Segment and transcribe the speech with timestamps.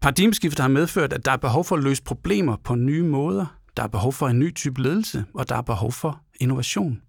[0.01, 3.83] Paradigmeskiftet har medført, at der er behov for at løse problemer på nye måder, der
[3.83, 7.01] er behov for en ny type ledelse, og der er behov for innovation.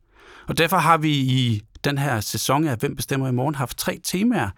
[0.47, 3.99] Og derfor har vi i den her sæson af Hvem bestemmer i morgen haft tre
[4.03, 4.49] temaer.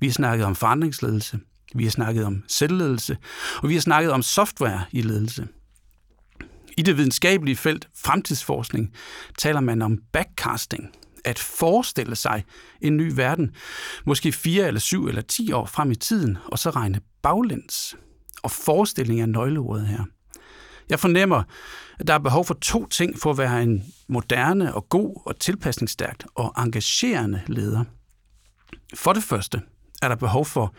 [0.00, 1.38] Vi har snakket om forandringsledelse,
[1.74, 3.16] vi har snakket om selvledelse,
[3.62, 5.48] og vi har snakket om software i ledelse.
[6.78, 8.92] I det videnskabelige felt fremtidsforskning
[9.38, 10.90] taler man om backcasting,
[11.24, 12.44] at forestille sig
[12.80, 13.50] en ny verden,
[14.06, 17.96] måske fire eller syv eller ti år frem i tiden, og så regne baglæns.
[18.42, 20.04] Og forestilling er nøgleordet her.
[20.88, 21.42] Jeg fornemmer,
[21.98, 25.38] at der er behov for to ting for at være en moderne og god og
[25.38, 27.84] tilpasningsstærkt og engagerende leder.
[28.94, 29.60] For det første
[30.02, 30.74] er der behov for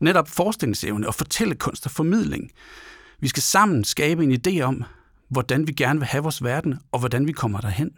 [0.00, 2.50] netop forestillingsevne og fortællekunst og formidling.
[3.20, 4.84] Vi skal sammen skabe en idé om,
[5.28, 7.90] hvordan vi gerne vil have vores verden, og hvordan vi kommer derhen.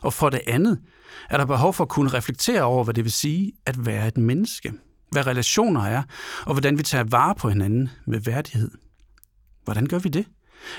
[0.00, 0.80] Og for det andet
[1.30, 4.16] er der behov for at kunne reflektere over, hvad det vil sige at være et
[4.18, 4.72] menneske.
[5.10, 6.02] Hvad relationer er,
[6.46, 8.70] og hvordan vi tager vare på hinanden med værdighed.
[9.64, 10.26] Hvordan gør vi det?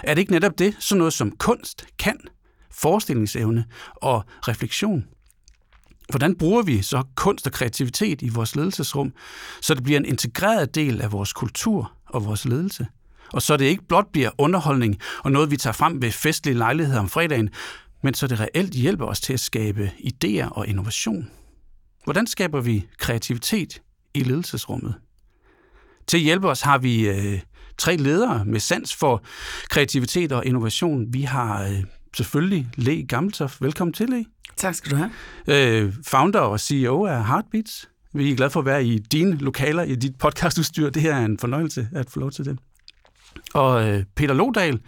[0.03, 2.19] Er det ikke netop det, sådan noget som kunst kan,
[2.71, 3.65] forestillingsevne
[3.95, 5.05] og refleksion?
[6.09, 9.13] Hvordan bruger vi så kunst og kreativitet i vores ledelsesrum,
[9.61, 12.87] så det bliver en integreret del af vores kultur og vores ledelse?
[13.33, 16.99] Og så det ikke blot bliver underholdning og noget, vi tager frem ved festlige lejligheder
[16.99, 17.49] om fredagen,
[18.03, 21.29] men så det reelt hjælper os til at skabe idéer og innovation.
[22.03, 23.81] Hvordan skaber vi kreativitet
[24.13, 24.95] i ledelsesrummet?
[26.07, 27.39] Til at hjælpe os har vi øh,
[27.77, 29.23] tre ledere med sans for
[29.69, 31.13] kreativitet og innovation.
[31.13, 31.83] Vi har øh,
[32.17, 33.61] selvfølgelig Le Gammeltoft.
[33.61, 34.25] Velkommen til, Le.
[34.61, 35.11] Tak skal du have.
[35.47, 37.89] Øh, founder og CEO af Heartbeats.
[38.13, 40.89] Vi er glade for at være i dine lokaler, i dit podcastudstyr.
[40.89, 42.59] Det her er en fornøjelse at få lov til det.
[43.53, 44.79] Og øh, Peter Lodal,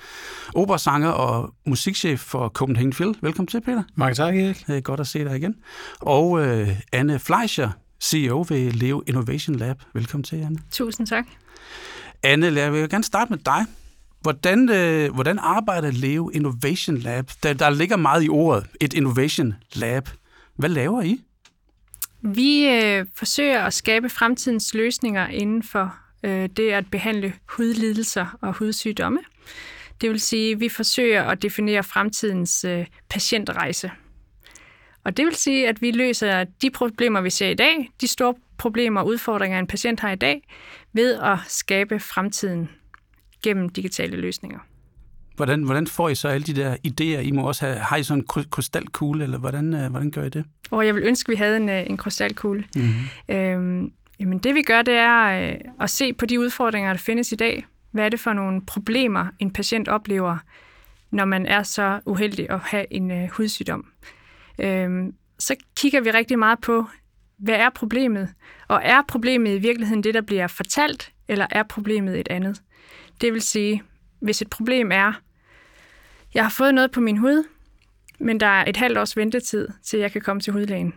[0.56, 3.16] operasanger og musikchef for Copenhagen Phil.
[3.22, 3.83] Velkommen til, Peter.
[3.95, 4.67] Mange tak, Erik.
[4.67, 5.56] Det er godt at se dig igen.
[6.00, 7.69] Og øh, Anne Fleischer,
[8.03, 9.81] CEO ved Leo Innovation Lab.
[9.94, 10.57] Velkommen til, Anne.
[10.72, 11.25] Tusind tak.
[12.23, 13.66] Anne, jeg vil gerne starte med dig.
[14.23, 17.29] Hvordan, øh, hvordan arbejder Leo Innovation Lab?
[17.44, 20.09] Der, der ligger meget i ordet, et Innovation Lab.
[20.56, 21.22] Hvad laver I?
[22.22, 28.53] Vi øh, forsøger at skabe fremtidens løsninger inden for øh, det at behandle hudlidelser og
[28.53, 29.19] hudsygdomme.
[30.01, 33.91] Det vil sige, at vi forsøger at definere fremtidens øh, patientrejse.
[35.03, 38.33] Og det vil sige, at vi løser de problemer, vi ser i dag, de store
[38.57, 40.47] problemer og udfordringer, en patient har i dag,
[40.94, 42.69] ved at skabe fremtiden
[43.43, 44.59] gennem digitale løsninger.
[45.35, 47.19] Hvordan, hvordan får I så alle de der idéer?
[47.19, 50.29] I må også have, har I sådan en krystalkugle, eller hvordan, øh, hvordan gør I
[50.29, 50.45] det?
[50.71, 52.65] Og jeg vil ønske, at vi havde en, øh, en krystalkugle.
[52.75, 53.35] Mm-hmm.
[53.35, 57.31] Øhm, jamen det vi gør, det er øh, at se på de udfordringer, der findes
[57.31, 57.65] i dag.
[57.91, 60.37] Hvad er det for nogle problemer, en patient oplever,
[61.11, 63.85] når man er så uheldig at have en øh, hudsygdom?
[64.59, 66.85] Øhm, så kigger vi rigtig meget på,
[67.37, 68.29] hvad er problemet?
[68.67, 72.61] Og er problemet i virkeligheden det, der bliver fortalt, eller er problemet et andet?
[73.22, 73.84] Det vil sige,
[74.19, 75.22] hvis et problem er,
[76.34, 77.44] jeg har fået noget på min hud,
[78.19, 80.94] men der er et halvt års ventetid, til jeg kan komme til hudlægen.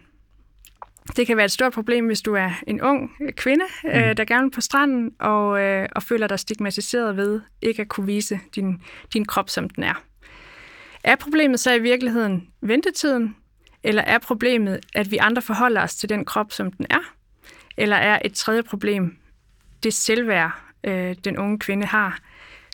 [1.16, 3.90] Det kan være et stort problem, hvis du er en ung kvinde, mm.
[3.90, 7.88] øh, der gerne vil på stranden og, øh, og føler dig stigmatiseret ved ikke at
[7.88, 10.02] kunne vise din, din krop, som den er.
[11.04, 13.36] Er problemet så i virkeligheden ventetiden,
[13.82, 17.14] eller er problemet, at vi andre forholder os til den krop, som den er?
[17.76, 19.16] Eller er et tredje problem
[19.82, 22.18] det selvværd, øh, den unge kvinde har?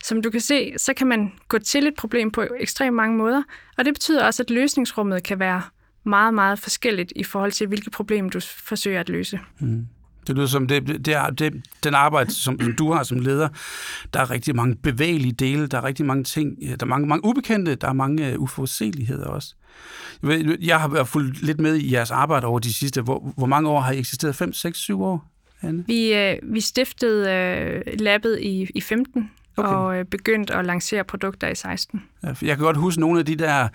[0.02, 3.42] Som du kan se, så kan man gå til et problem på ekstremt mange måder,
[3.78, 5.62] og det betyder også, at løsningsrummet kan være
[6.04, 9.40] meget, meget forskelligt i forhold til, hvilke problem du forsøger at løse.
[9.58, 9.86] Mm.
[10.26, 13.48] Det lyder som, det, det er, det, den arbejde, som, som du har som leder,
[14.14, 17.06] der er rigtig mange bevægelige dele, der er rigtig mange ting, øh, der er mange,
[17.06, 19.54] mange ubekendte, der er mange uh, uforudsigeligheder også.
[20.60, 23.68] Jeg har været fulgt lidt med i jeres arbejde over de sidste, hvor, hvor mange
[23.68, 24.36] år har I eksisteret?
[24.36, 25.31] 5, 6, 7 år?
[25.62, 25.84] Anne?
[25.86, 29.68] Vi, øh, vi stiftede øh, labbet i, i 15, okay.
[29.68, 32.02] og øh, begyndt at lancere produkter i 16.
[32.22, 33.68] Ja, jeg kan godt huske nogle af de der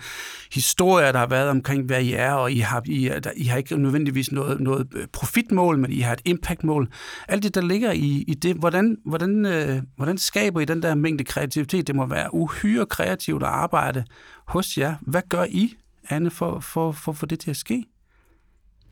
[0.52, 3.58] historier, der har været omkring, hvad I er, og I har, I, der, I har
[3.58, 6.88] ikke nødvendigvis noget, noget øh, profitmål, men I har et impactmål.
[7.28, 10.94] Alt det, der ligger i, i det, hvordan, hvordan, øh, hvordan skaber I den der
[10.94, 11.86] mængde kreativitet?
[11.86, 14.04] Det må være uhyre kreativt at arbejde
[14.46, 14.94] hos jer.
[15.00, 15.74] Hvad gør I,
[16.10, 17.84] Anne, for, for, for, for det til at ske?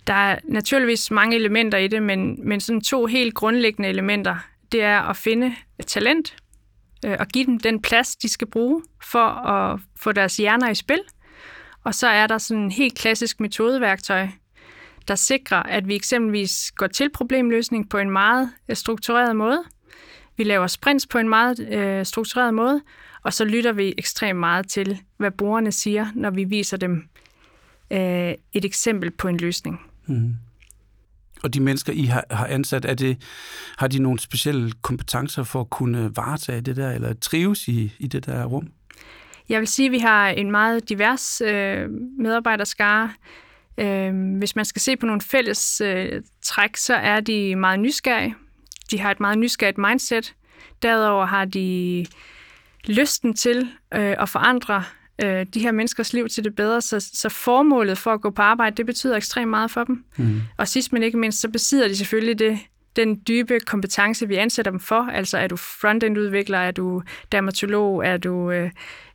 [0.07, 4.37] Der er naturligvis mange elementer i det, men, men sådan to helt grundlæggende elementer,
[4.73, 6.37] det er at finde et talent,
[7.07, 10.75] øh, og give dem den plads, de skal bruge for at få deres hjerner i
[10.75, 11.01] spil.
[11.85, 14.29] Og så er der sådan en helt klassisk metodeværktøj,
[15.09, 19.65] der sikrer, at vi eksempelvis går til problemløsning på en meget øh, struktureret måde.
[20.37, 22.81] Vi laver sprints på en meget øh, struktureret måde,
[23.23, 27.09] og så lytter vi ekstremt meget til, hvad brugerne siger, når vi viser dem
[27.91, 29.81] øh, et eksempel på en løsning.
[30.07, 30.35] Mm.
[31.43, 33.23] Og de mennesker, I har, har ansat, er det,
[33.79, 38.07] har de nogle specielle kompetencer for at kunne varetage det der, eller trives i, i
[38.07, 38.69] det der rum?
[39.49, 43.13] Jeg vil sige, at vi har en meget divers øh, medarbejderskare.
[43.79, 48.35] Øh, hvis man skal se på nogle fælles øh, træk, så er de meget nysgerrige.
[48.91, 50.35] De har et meget nysgerrigt mindset.
[50.83, 52.07] Derudover har de
[52.87, 54.85] lysten til øh, at forandre
[55.25, 58.43] øh, de her menneskers liv til det bedre, så, så formålet for at gå på
[58.43, 60.05] arbejde, det betyder ekstremt meget for dem.
[60.17, 60.41] Mm.
[60.57, 62.59] Og sidst men ikke mindst, så besidder de selvfølgelig det,
[62.97, 65.11] den dybe kompetence, vi ansætter dem for.
[65.11, 67.03] Altså er du frontend-udvikler, er du
[67.33, 68.71] dermatolog, er du øh,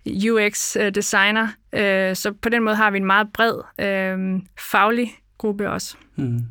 [0.06, 1.48] UX-designer.
[1.74, 5.96] Øh, så på den måde har vi en meget bred øh, faglig gruppe også.
[6.16, 6.44] Mm.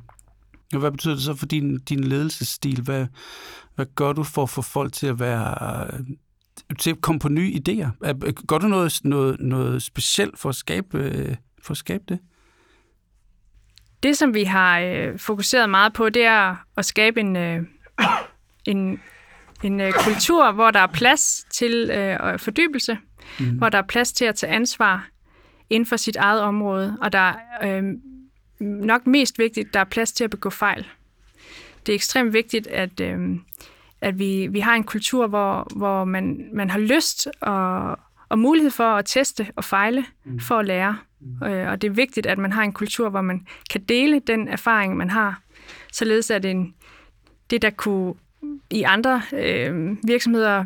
[0.75, 2.81] Og hvad betyder det så for din, din ledelsesstil?
[2.83, 3.07] Hvad,
[3.75, 5.87] hvad gør du for at få folk til at være
[6.79, 8.13] til at komme på nye idéer?
[8.47, 12.19] Gør du noget, noget, noget specielt for at, skabe, øh, for at skabe det?
[14.03, 17.63] Det, som vi har øh, fokuseret meget på, det er at skabe en, øh,
[18.67, 19.01] en,
[19.63, 22.99] en øh, kultur, hvor der er plads til øh, fordybelse,
[23.41, 23.59] mm.
[23.59, 25.09] hvor der er plads til at tage ansvar
[25.71, 27.19] inden for sit eget område, og der
[27.61, 27.83] er øh,
[28.61, 30.87] nok mest vigtigt, der er plads til at begå fejl.
[31.87, 33.19] Det er ekstremt vigtigt, at øh,
[34.01, 37.99] at vi, vi har en kultur, hvor, hvor man, man har lyst og,
[38.29, 40.41] og mulighed for at teste og fejle mm.
[40.41, 40.99] for at lære.
[41.21, 41.47] Mm.
[41.47, 44.49] Øh, og det er vigtigt, at man har en kultur, hvor man kan dele den
[44.49, 45.43] erfaring, man har,
[45.93, 46.75] således at en,
[47.51, 48.15] det, der kunne
[48.71, 50.65] i andre øh, virksomheder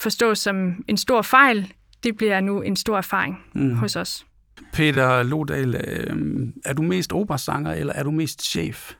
[0.00, 3.74] forstås som en stor fejl, det bliver nu en stor erfaring mm.
[3.74, 4.26] hos os.
[4.72, 8.92] Peter Lodal, øh, er du mest operasanger, eller er du mest chef?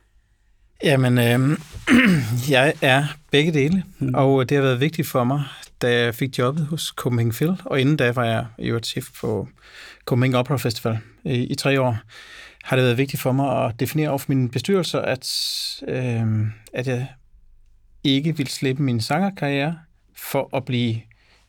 [0.83, 1.57] Jamen, øh,
[2.49, 4.13] jeg er begge dele, mm.
[4.13, 5.43] og det har været vigtigt for mig,
[5.81, 9.07] da jeg fik jobbet hos Copenhagen Phil, og inden da var jeg jo et chef
[9.21, 9.47] på
[10.05, 11.97] Copenhagen Opera Festival i, i tre år,
[12.63, 15.29] har det været vigtigt for mig at definere over for mine bestyrelser, at,
[15.87, 16.23] øh,
[16.73, 17.07] at jeg
[18.03, 19.77] ikke vil slippe min sangerkarriere
[20.15, 21.01] for at blive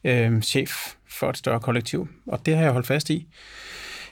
[0.05, 0.73] øh, chef
[1.11, 2.09] for et større kollektiv.
[2.27, 3.29] Og det har jeg holdt fast i.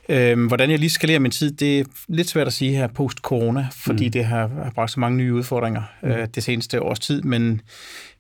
[0.09, 3.69] Øhm, hvordan jeg lige skalerer min tid, det er lidt svært at sige her post-corona,
[3.73, 4.13] fordi mm.
[4.13, 6.09] det har, har bragt så mange nye udfordringer mm.
[6.09, 7.61] øh, det seneste års tid, men,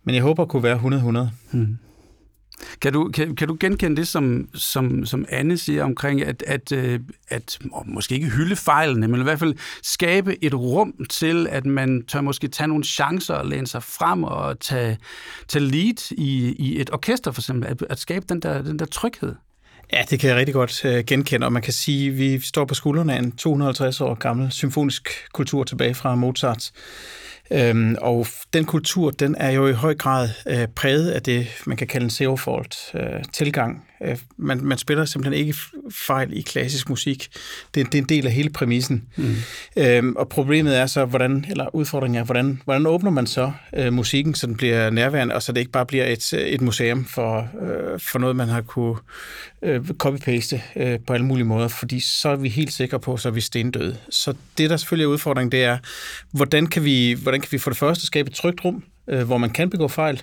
[0.04, 1.56] men jeg håber at kunne være 100-100.
[1.56, 1.78] Mm.
[2.80, 6.72] Kan du, kan, kan du genkende det, som, som, som Anne siger omkring, at, at,
[6.72, 11.66] øh, at måske ikke hylde fejlene, men i hvert fald skabe et rum til, at
[11.66, 14.98] man tør måske tage nogle chancer og læne sig frem og tage,
[15.48, 18.86] tage lead i, i et orkester for eksempel, at, at skabe den der, den der
[18.86, 19.34] tryghed?
[19.92, 22.64] Ja, det kan jeg rigtig godt øh, genkende, og man kan sige, at vi står
[22.64, 26.70] på skuldrene af en 250 år gammel symfonisk kultur tilbage fra Mozart.
[27.50, 31.76] Øhm, og den kultur, den er jo i høj grad øh, præget af det, man
[31.76, 33.76] kan kalde en zero-fault-tilgang.
[33.76, 35.58] Øh, Øh, man, man spiller simpelthen ikke
[35.90, 37.28] fejl i klassisk musik.
[37.74, 39.04] Det, det er en del af hele præmissen.
[39.16, 39.34] Mm.
[39.76, 43.92] Øhm, og problemet er så, hvordan, eller udfordringen er, hvordan, hvordan åbner man så øh,
[43.92, 47.48] musikken, så den bliver nærværende, og så det ikke bare bliver et, et museum for,
[47.62, 48.96] øh, for noget, man har kunne
[49.62, 53.28] øh, copy-paste øh, på alle mulige måder, fordi så er vi helt sikre på, så
[53.28, 53.96] er vi stendøde.
[54.10, 55.78] Så det, der selvfølgelig er udfordringen, det er,
[56.32, 59.38] hvordan kan vi, hvordan kan vi for det første skabe et trygt rum, øh, hvor
[59.38, 60.22] man kan begå fejl.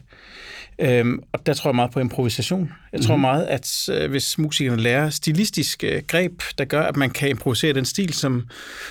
[0.82, 2.72] Øhm, og der tror jeg meget på improvisation.
[2.94, 3.22] Jeg tror mm.
[3.22, 7.74] meget, at øh, hvis musikerne lærer stilistiske øh, greb, der gør, at man kan improvisere
[7.74, 8.44] den stil, som,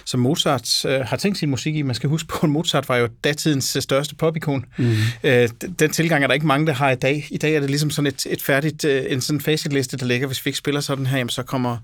[0.05, 1.83] som Mozart øh, har tænkt sin musik i.
[1.83, 4.65] Man skal huske på, at Mozart var jo datidens øh, største popikon.
[4.77, 4.95] Mm.
[5.25, 5.49] Øh,
[5.79, 7.27] den tilgang er der ikke mange, der har i dag.
[7.31, 10.27] I dag er det ligesom sådan et, et færdigt, øh, en sådan facitliste, der ligger.
[10.27, 11.77] Hvis vi ikke spiller sådan her, jamen, så kommer,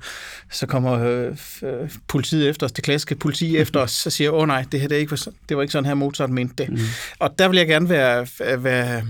[0.51, 4.43] så kommer øh, øh politiet efter os, det klassiske politi efter os, og siger, åh
[4.43, 5.17] oh, nej, det her det, er ikke,
[5.49, 6.69] det var ikke sådan her, Mozart mente det.
[6.73, 6.79] Mm.
[7.19, 9.03] Og der vil jeg gerne være, være øh, hvad,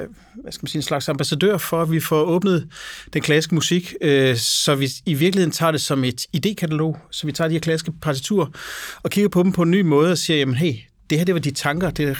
[0.00, 0.08] øh,
[0.42, 2.68] hvad skal man sige, en slags ambassadør for, at vi får åbnet
[3.12, 7.32] den klassiske musik, øh, så vi i virkeligheden tager det som et idékatalog, så vi
[7.32, 8.46] tager de her klassiske partiturer
[9.02, 10.74] og kigger på dem på en ny måde og siger, jamen hey,
[11.10, 12.16] det her det var de tanker, det,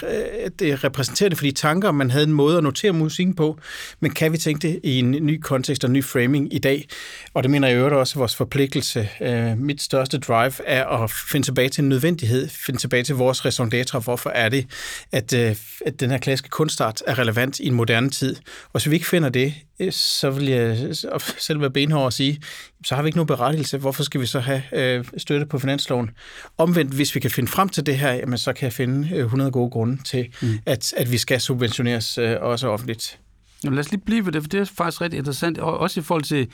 [0.59, 3.59] det repræsenterede for de tanker, man havde en måde at notere musikken på,
[4.00, 6.88] men kan vi tænke det i en ny kontekst og en ny framing i dag?
[7.35, 9.09] Og det mener jeg i øvrigt også vores forpligtelse.
[9.20, 13.44] Øh, mit største drive er at finde tilbage til en nødvendighed, finde tilbage til vores
[13.44, 13.99] raison d'etre.
[13.99, 14.66] Hvorfor er det,
[15.12, 15.56] at, øh,
[15.87, 18.37] at den her klassiske kunstart er relevant i en moderne tid?
[18.64, 19.54] Og hvis vi ikke finder det,
[19.90, 20.96] så vil jeg
[21.46, 22.42] selv være benhård og sige,
[22.84, 23.78] så har vi ikke nogen berettigelse.
[23.78, 26.10] Hvorfor skal vi så have øh, støtte på finansloven?
[26.58, 29.25] Omvendt, hvis vi kan finde frem til det her, jamen, så kan jeg finde øh,
[29.25, 30.58] 100 gode grunde til, mm.
[30.66, 33.18] at, at vi skal subventioneres øh, også offentligt.
[33.64, 36.02] Jamen, lad os lige blive ved det, for det er faktisk rigtig interessant, også i
[36.02, 36.49] forhold til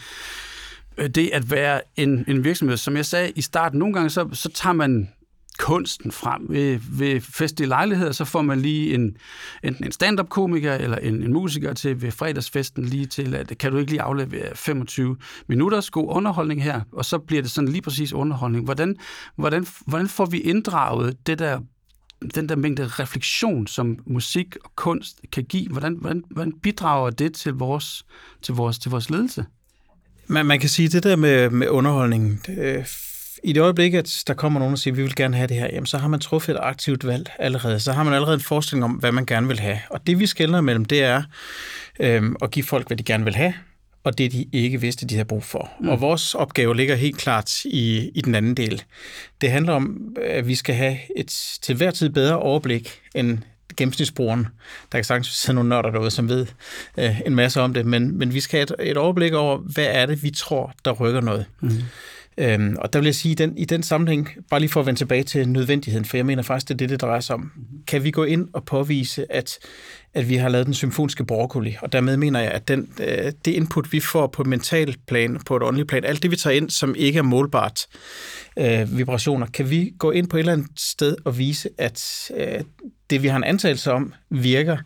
[0.98, 2.76] øh, det at være en, en virksomhed.
[2.76, 5.08] Som jeg sagde i starten, nogle gange så, så tager man
[5.58, 6.46] kunsten frem.
[6.48, 9.16] Ved, ved festlige lejligheder, så får man lige en,
[9.62, 13.78] enten en stand-up-komiker eller en, en musiker til ved fredagsfesten lige til, at kan du
[13.78, 18.12] ikke lige aflevere 25 minutters god underholdning her, og så bliver det sådan lige præcis
[18.12, 18.64] underholdning.
[18.64, 18.96] Hvordan,
[19.36, 21.60] hvordan, hvordan får vi inddraget det der
[22.34, 27.34] den der mængde refleksion, som musik og kunst kan give, hvordan, hvordan, hvordan bidrager det
[27.34, 28.06] til vores,
[28.42, 29.44] til vores, til vores ledelse?
[30.26, 32.86] Man, man kan sige, det der med, med underholdning, det,
[33.44, 35.56] i det øjeblik, at der kommer nogen og siger, at vi vil gerne have det
[35.56, 37.80] her, jamen, så har man truffet et aktivt valg allerede.
[37.80, 39.78] Så har man allerede en forestilling om, hvad man gerne vil have.
[39.90, 41.22] Og det, vi skældner mellem, det er
[42.00, 43.54] øhm, at give folk, hvad de gerne vil have,
[44.04, 45.70] og det, de ikke vidste, de havde brug for.
[45.80, 45.88] Mm.
[45.88, 48.82] Og vores opgave ligger helt klart i, i den anden del.
[49.40, 53.38] Det handler om, at vi skal have et til hver tid bedre overblik end
[53.76, 54.46] gennemsnitsbrugeren.
[54.92, 56.46] Der kan sagtens sidde nogle nørder derude, som ved
[56.98, 59.86] øh, en masse om det, men, men vi skal have et, et overblik over, hvad
[59.90, 61.46] er det, vi tror, der rykker noget.
[61.60, 61.70] Mm.
[62.38, 65.00] Øhm, og der vil jeg sige, den, i den sammenhæng, bare lige for at vende
[65.00, 67.40] tilbage til nødvendigheden, for jeg mener faktisk, det er det, det drejer sig om.
[67.40, 67.84] Mm-hmm.
[67.86, 69.58] Kan vi gå ind og påvise, at,
[70.14, 73.52] at vi har lavet den symfoniske broccoli, og dermed mener jeg, at den, øh, det
[73.52, 76.56] input, vi får på et mentalt plan, på et åndeligt plan, alt det, vi tager
[76.56, 77.86] ind, som ikke er målbart
[78.58, 82.60] øh, vibrationer, kan vi gå ind på et eller andet sted og vise, at øh,
[83.10, 84.76] det, vi har en antagelse om, virker,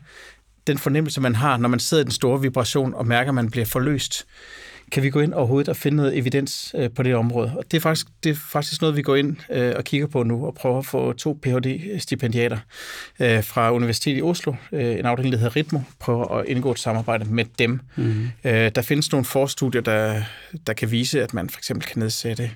[0.66, 3.50] den fornemmelse, man har, når man sidder i den store vibration og mærker, at man
[3.50, 4.26] bliver forløst
[4.92, 7.52] kan vi gå ind overhovedet og finde noget evidens øh, på det område.
[7.56, 10.23] Og det er faktisk, det er faktisk noget, vi går ind øh, og kigger på
[10.23, 12.59] nu, og prøver at få to Ph.D.-stipendiater
[13.20, 16.78] øh, fra Universitetet i Oslo, øh, en afdeling, der hedder Ritmo, prøver at indgå et
[16.78, 17.80] samarbejde med dem.
[17.97, 18.28] Mm-hmm.
[18.44, 20.23] Øh, der findes nogle forstudier, der,
[20.66, 22.50] der kan vise, at man for eksempel kan nedsætte,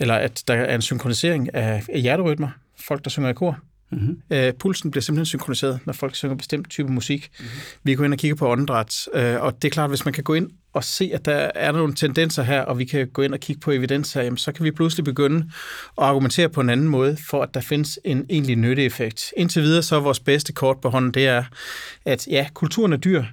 [0.00, 3.58] eller at der er en synkronisering af, af hjerterytmer, folk, der synger i kor,
[3.92, 4.22] Mm-hmm.
[4.30, 7.30] Øh, pulsen bliver simpelthen synkroniseret, når folk synger bestemt type musik.
[7.38, 7.50] Mm-hmm.
[7.82, 10.24] Vi går ind og kigger på åndedræt, øh, og det er klart, hvis man kan
[10.24, 13.34] gå ind og se, at der er nogle tendenser her, og vi kan gå ind
[13.34, 15.50] og kigge på evidens her, jamen, så kan vi pludselig begynde
[15.98, 19.32] at argumentere på en anden måde, for at der findes en egentlig nytteeffekt.
[19.36, 21.44] Indtil videre så er vores bedste kort på hånden, det er,
[22.04, 23.24] at ja, kulturen er dyr,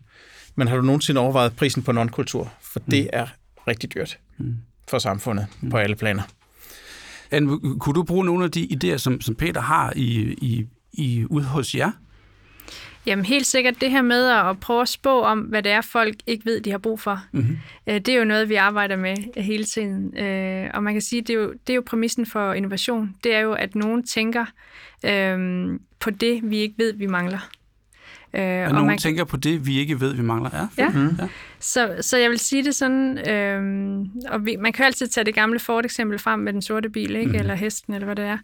[0.56, 2.54] men har du nogensinde overvejet prisen på non-kultur?
[2.62, 2.92] For mm.
[2.92, 3.28] det er
[3.68, 4.58] rigtig dyrt mm.
[4.90, 5.70] for samfundet mm.
[5.70, 6.24] på alle planer.
[7.32, 11.26] Anne, kunne du bruge nogle af de idéer, som, som Peter har i, i, i
[11.30, 11.92] ude hos jer?
[13.06, 16.16] Jamen helt sikkert det her med at prøve at spå om, hvad det er, folk
[16.28, 17.24] ikke ved, de har brug for.
[17.32, 17.58] Mm-hmm.
[17.86, 20.18] Det er jo noget, vi arbejder med hele tiden.
[20.18, 23.16] Øh, og man kan sige, det er jo, det er jo præmissen for innovation.
[23.24, 24.46] Det er jo, at nogen tænker
[25.06, 27.50] øhm, på det, vi ikke ved, vi mangler.
[28.34, 28.98] Øh, og, og nogen man...
[28.98, 30.50] tænker på det, vi ikke ved, vi mangler.
[30.54, 30.90] Ja, ja.
[30.90, 31.16] Mm.
[31.20, 31.28] ja.
[31.60, 33.62] Så, så jeg vil sige det sådan, øh,
[34.30, 37.16] og vi, man kan jo altid tage det gamle Ford-eksempel frem med den sorte bil,
[37.16, 37.32] ikke?
[37.32, 37.36] Mm.
[37.36, 38.38] eller hesten, eller hvad det er.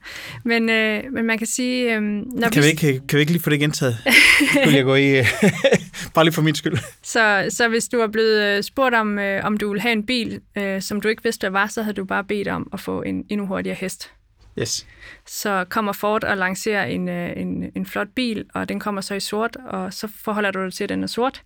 [0.44, 1.96] Men, øh, men man kan sige...
[1.96, 2.68] Øh, når kan, vi...
[2.68, 3.98] vi ikke, kan vi ikke lige få det gentaget?
[4.50, 5.22] Skulle jeg gå i...
[6.13, 6.77] Bare lige for min skyld.
[7.04, 10.06] Så, så hvis du er blevet øh, spurgt om, øh, om du vil have en
[10.06, 12.80] bil, øh, som du ikke vidste, hvad var, så havde du bare bedt om at
[12.80, 14.12] få en endnu hurtigere hest.
[14.60, 14.88] Yes.
[15.26, 19.14] Så kommer Ford og lancerer en, øh, en, en flot bil, og den kommer så
[19.14, 21.44] i sort, og så forholder du dig til, at den er sort,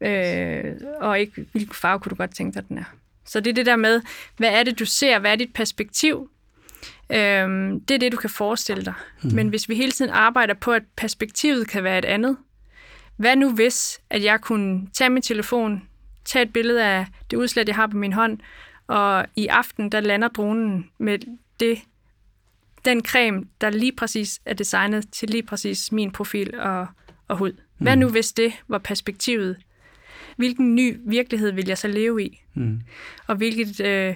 [0.00, 2.84] øh, og ikke hvilken farve kunne du godt tænke dig, den er.
[3.24, 4.02] Så det er det der med,
[4.36, 6.30] hvad er det, du ser, hvad er dit perspektiv?
[7.10, 7.48] Øh,
[7.88, 8.94] det er det, du kan forestille dig.
[9.22, 9.30] Mm.
[9.34, 12.36] Men hvis vi hele tiden arbejder på, at perspektivet kan være et andet,
[13.16, 15.88] hvad nu hvis, at jeg kunne tage min telefon,
[16.24, 18.38] tage et billede af det udslæt, jeg har på min hånd,
[18.86, 21.18] og i aften, der lander dronen med
[21.60, 21.78] det
[22.84, 26.86] den creme, der lige præcis er designet til lige præcis min profil og,
[27.28, 27.52] og hud.
[27.78, 29.56] Hvad nu hvis det var perspektivet?
[30.36, 32.42] Hvilken ny virkelighed vil jeg så leve i?
[32.54, 32.80] Mm.
[33.26, 34.14] Og hvilket, øh,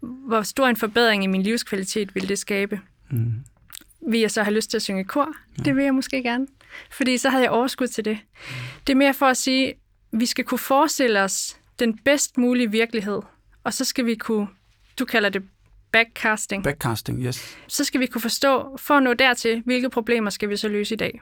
[0.00, 2.80] hvor stor en forbedring i min livskvalitet vil det skabe?
[3.10, 3.32] Mm.
[4.08, 5.34] Vil jeg så have lyst til at synge kor?
[5.58, 5.62] Ja.
[5.62, 6.46] Det vil jeg måske gerne.
[6.90, 8.18] Fordi så havde jeg overskud til det.
[8.86, 9.76] Det er mere for at sige, at
[10.12, 13.20] vi skal kunne forestille os den bedst mulige virkelighed,
[13.64, 14.46] og så skal vi kunne,
[14.98, 15.42] du kalder det
[15.94, 17.56] backcasting, Backcasting, yes.
[17.68, 20.94] så skal vi kunne forstå, for at nå dertil, hvilke problemer skal vi så løse
[20.94, 21.20] i dag.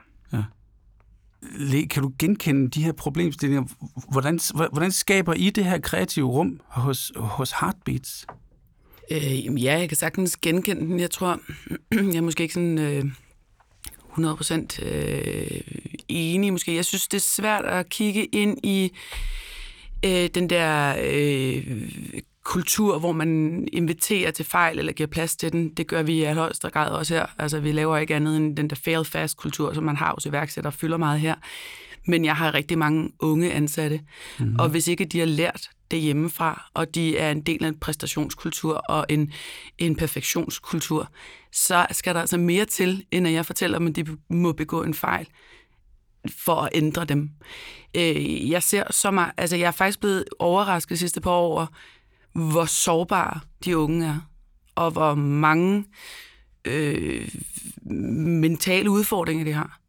[1.41, 3.63] Le, kan du genkende de her problemstillinger?
[4.11, 4.39] Hvordan,
[4.71, 8.27] hvordan skaber I det her kreative rum hos, hos Heartbeats?
[9.11, 10.99] Øh, ja, jeg kan sagtens genkende den.
[10.99, 11.39] Jeg tror,
[11.91, 13.05] jeg er måske ikke sådan øh,
[14.17, 15.61] 100% øh,
[16.07, 16.51] enig.
[16.51, 16.75] Måske.
[16.75, 18.91] Jeg synes, det er svært at kigge ind i
[20.05, 21.81] øh, den der øh,
[22.43, 25.69] kultur, hvor man inviterer til fejl eller giver plads til den.
[25.69, 27.25] Det gør vi i allerhøjeste grad også her.
[27.39, 30.73] Altså, vi laver ikke andet end den der fail-fast-kultur, som man har hos iværksætter og
[30.73, 31.35] fylder meget her.
[32.07, 34.01] Men jeg har rigtig mange unge ansatte,
[34.39, 34.55] mm-hmm.
[34.59, 37.79] og hvis ikke de har lært det hjemmefra, og de er en del af en
[37.79, 39.31] præstationskultur og en,
[39.77, 41.09] en perfektionskultur,
[41.51, 44.83] så skal der altså mere til, end at jeg fortæller dem, at de må begå
[44.83, 45.27] en fejl
[46.45, 47.29] for at ændre dem.
[47.95, 51.53] Øh, jeg ser så meget, altså jeg er faktisk blevet overrasket de sidste par år
[51.53, 51.65] over,
[52.33, 54.19] hvor sårbare de unge er,
[54.75, 55.85] og hvor mange
[56.65, 57.29] øh,
[58.41, 59.79] mentale udfordringer de har,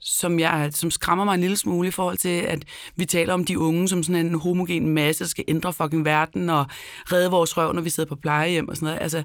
[0.00, 2.64] som, jeg, som skræmmer mig en lille smule i forhold til, at
[2.96, 6.50] vi taler om de unge som sådan en homogen masse, der skal ændre fucking verden
[6.50, 6.66] og
[7.12, 9.02] redde vores røv, når vi sidder på plejehjem og sådan noget.
[9.02, 9.22] Altså,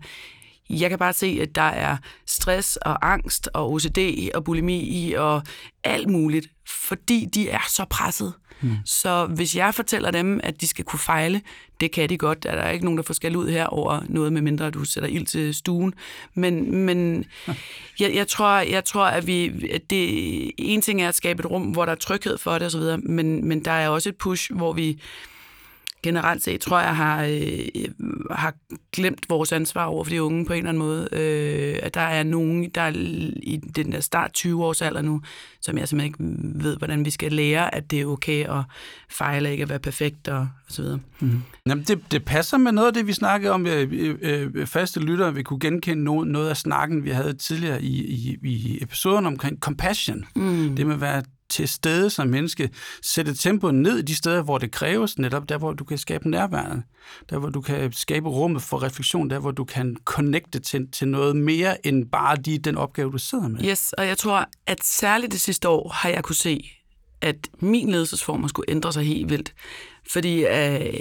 [0.69, 5.41] jeg kan bare se, at der er stress og angst og OCD og bulimi og
[5.83, 6.47] alt muligt,
[6.87, 8.33] fordi de er så presset.
[8.61, 8.75] Mm.
[8.85, 11.41] Så hvis jeg fortæller dem, at de skal kunne fejle,
[11.79, 12.43] det kan de godt.
[12.43, 15.09] Der er ikke nogen, der får skal ud her over noget, med mindre du sætter
[15.09, 15.93] ild til stuen.
[16.33, 17.25] Men, men
[17.99, 19.67] jeg, jeg, tror, jeg tror, at vi...
[19.73, 22.67] At det, en ting er at skabe et rum, hvor der er tryghed for det
[22.67, 25.01] osv., men, men der er også et push, hvor vi
[26.03, 27.67] generelt set, tror jeg, har, øh,
[28.31, 28.53] har
[28.93, 31.07] glemt vores ansvar over for de unge på en eller anden måde.
[31.11, 32.91] Øh, at der er nogen, der er
[33.43, 35.21] i den der start 20 års alder nu,
[35.61, 38.63] som jeg simpelthen ikke ved, hvordan vi skal lære, at det er okay at
[39.09, 40.99] fejle, ikke at være perfekt og, og så videre.
[41.19, 41.41] Mm.
[41.65, 43.67] Jamen, det, det passer med noget af det, vi snakkede om.
[43.67, 48.05] Øh, øh, faste lyttere vi kunne genkende noget, noget af snakken, vi havde tidligere i,
[48.05, 50.25] i, i episoden omkring compassion.
[50.35, 50.75] Mm.
[50.75, 52.69] Det med at være til stede som menneske,
[53.01, 56.29] sætte tempoet ned i de steder, hvor det kræves, netop der, hvor du kan skabe
[56.29, 56.83] nærværende,
[57.29, 61.07] der, hvor du kan skabe rummet for refleksion, der, hvor du kan connecte til, til
[61.07, 63.65] noget mere, end bare de, den opgave, du sidder med.
[63.65, 66.69] Yes, og jeg tror, at særligt det sidste år har jeg kunne se,
[67.21, 69.53] at min ledelsesform skulle ændre sig helt vildt.
[70.11, 70.93] Fordi øh,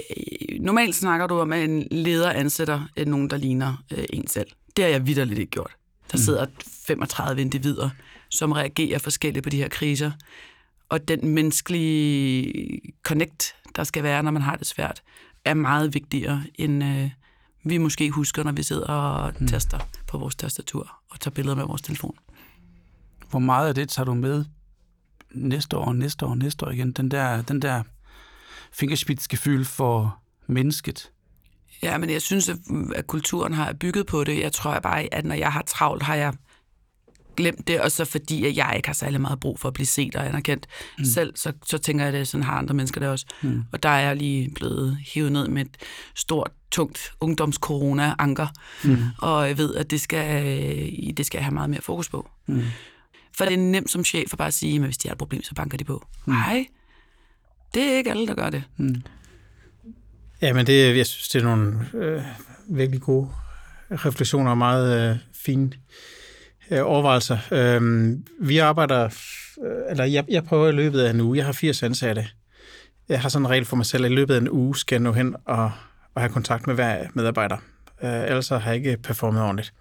[0.59, 4.47] normalt snakker du om, at en leder ansætter nogen, der ligner øh, en selv.
[4.77, 5.71] Det har jeg vidderligt ikke gjort.
[6.11, 6.45] Der sidder
[6.87, 7.89] 35 individer,
[8.29, 10.11] som reagerer forskelligt på de her kriser.
[10.89, 15.01] Og den menneskelige connect, der skal være, når man har det svært,
[15.45, 17.09] er meget vigtigere, end øh,
[17.63, 19.47] vi måske husker, når vi sidder og mm.
[19.47, 22.15] taster på vores tastatur og tager billeder med vores telefon.
[23.29, 24.45] Hvor meget af det tager du med
[25.31, 26.91] næste år, næste år, næste år igen?
[26.91, 27.83] Den der, den der
[28.71, 31.11] fingerspidsgefühl for mennesket.
[31.83, 32.51] Ja, men jeg synes,
[32.95, 34.39] at kulturen har bygget på det.
[34.39, 36.33] Jeg tror bare, at når jeg har travlt, har jeg
[37.37, 39.85] glemt det, og så fordi at jeg ikke har særlig meget brug for at blive
[39.85, 41.05] set og anerkendt mm.
[41.05, 43.25] selv, så, så tænker jeg, at det sådan har andre mennesker det også.
[43.41, 43.63] Mm.
[43.71, 45.77] Og der er jeg lige blevet hævet ned med et
[46.15, 48.47] stort, tungt ungdomscorona-anker,
[48.83, 48.97] mm.
[49.17, 50.43] og jeg ved, at det skal,
[51.17, 52.29] det skal jeg have meget mere fokus på.
[52.47, 52.63] Mm.
[53.37, 55.43] For det er nemt som chef at bare sige, at hvis de har et problem,
[55.43, 56.07] så banker de på.
[56.25, 56.33] Mm.
[56.33, 56.65] Nej,
[57.73, 58.63] det er ikke alle, der gør det.
[58.77, 59.01] Mm.
[60.41, 62.21] Ja, men det, jeg synes, det er nogle øh,
[62.69, 63.29] virkelig gode
[63.91, 65.71] refleksioner og meget øh, fine
[66.71, 67.37] øh, overvejelser.
[67.51, 69.05] Øh, vi arbejder,
[69.65, 72.27] øh, eller jeg, jeg prøver i løbet af en uge, jeg har 80 ansatte.
[73.09, 74.95] Jeg har sådan en regel for mig selv, at i løbet af en uge skal
[74.95, 75.71] jeg nå hen og,
[76.15, 77.57] og have kontakt med hver medarbejder.
[78.03, 79.73] Øh, ellers har jeg ikke performet ordentligt.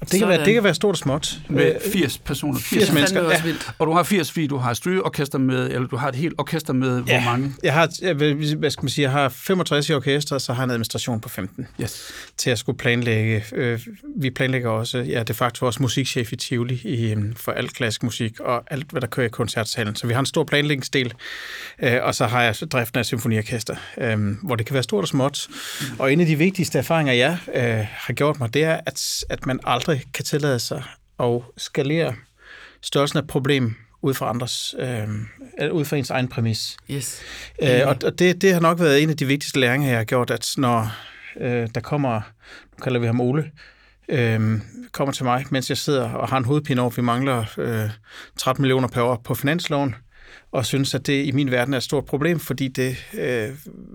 [0.00, 1.38] Og det, kan være, det kan være stort og småt.
[1.48, 2.58] Med 80 personer.
[2.58, 3.22] 80, 80 mennesker.
[3.22, 3.42] Ja.
[3.78, 6.72] Og du har 80, fordi du har strygeorkester med, eller du har et helt orkester
[6.72, 7.22] med, ja.
[7.22, 7.54] hvor mange?
[7.62, 10.64] Jeg har, jeg, hvad skal man sige, jeg har 65 i orkester, så har jeg
[10.64, 11.66] en administration på 15.
[11.80, 12.12] Yes.
[12.36, 13.44] Til at skulle planlægge.
[13.54, 13.80] Øh,
[14.16, 18.02] vi planlægger også, ja, de facto også musikchef i Tivoli i, øhm, for alt klassisk
[18.02, 19.96] musik og alt, hvad der kører i koncertsalen.
[19.96, 21.14] Så vi har en stor planlægningsdel,
[21.82, 25.08] øh, og så har jeg driften af symfoniorkester, øh, hvor det kan være stort og
[25.08, 25.48] småt.
[25.98, 27.38] Og en af de vigtigste erfaringer, jeg
[27.92, 30.82] har gjort mig, det er, at, at man aldrig kan tillade sig
[31.20, 32.14] at skalere
[32.82, 36.76] størrelsen af problem ud fra andres, øh, ud fra ens egen præmis.
[36.90, 37.22] Yes.
[37.62, 40.04] Øh, og og det, det har nok været en af de vigtigste læringer, jeg har
[40.04, 40.92] gjort, at når
[41.40, 42.20] øh, der kommer,
[42.78, 43.50] nu kalder vi ham Ole,
[44.08, 44.60] øh,
[44.92, 47.90] kommer til mig, mens jeg sidder og har en hovedpine over, at vi mangler øh,
[48.36, 49.94] 13 millioner per år på finansloven,
[50.52, 53.48] og synes, at det i min verden er et stort problem, fordi det øh,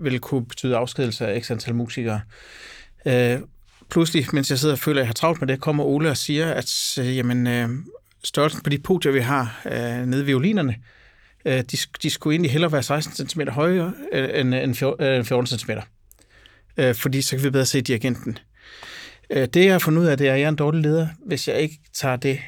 [0.04, 2.20] vil kunne betyde afskedelse af x antal musikere.
[3.06, 3.38] Øh,
[3.92, 6.16] pludselig, mens jeg sidder og føler, at jeg har travlt med det, kommer Ole og
[6.16, 7.68] siger, at øh, jamen, øh,
[8.24, 10.76] størrelsen på de podier, vi har øh, nede ved violinerne,
[11.44, 14.74] øh, de, de skulle egentlig hellere være 16 cm højere øh, end, end
[15.24, 15.70] 14 cm.
[16.76, 18.38] Øh, fordi så kan vi bedre se dirigenten.
[19.30, 21.08] Øh, det, jeg har fundet ud af, det er, at jeg er en dårlig leder,
[21.26, 22.40] hvis jeg ikke tager det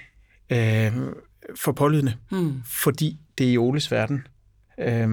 [0.51, 0.93] øh,
[1.61, 2.15] for pålydende.
[2.31, 2.63] Hmm.
[2.67, 4.27] Fordi det i Oles verden
[4.81, 5.09] øh,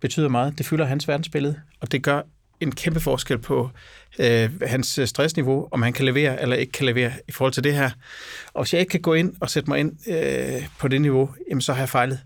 [0.00, 0.58] betyder meget.
[0.58, 2.22] Det fylder hans verdensbillede, og det gør
[2.60, 3.70] en kæmpe forskel på
[4.18, 7.74] øh, hans stressniveau, om han kan levere eller ikke kan levere i forhold til det
[7.74, 7.90] her.
[8.54, 11.30] Og hvis jeg ikke kan gå ind og sætte mig ind øh, på det niveau,
[11.50, 12.20] jamen så har jeg fejlet.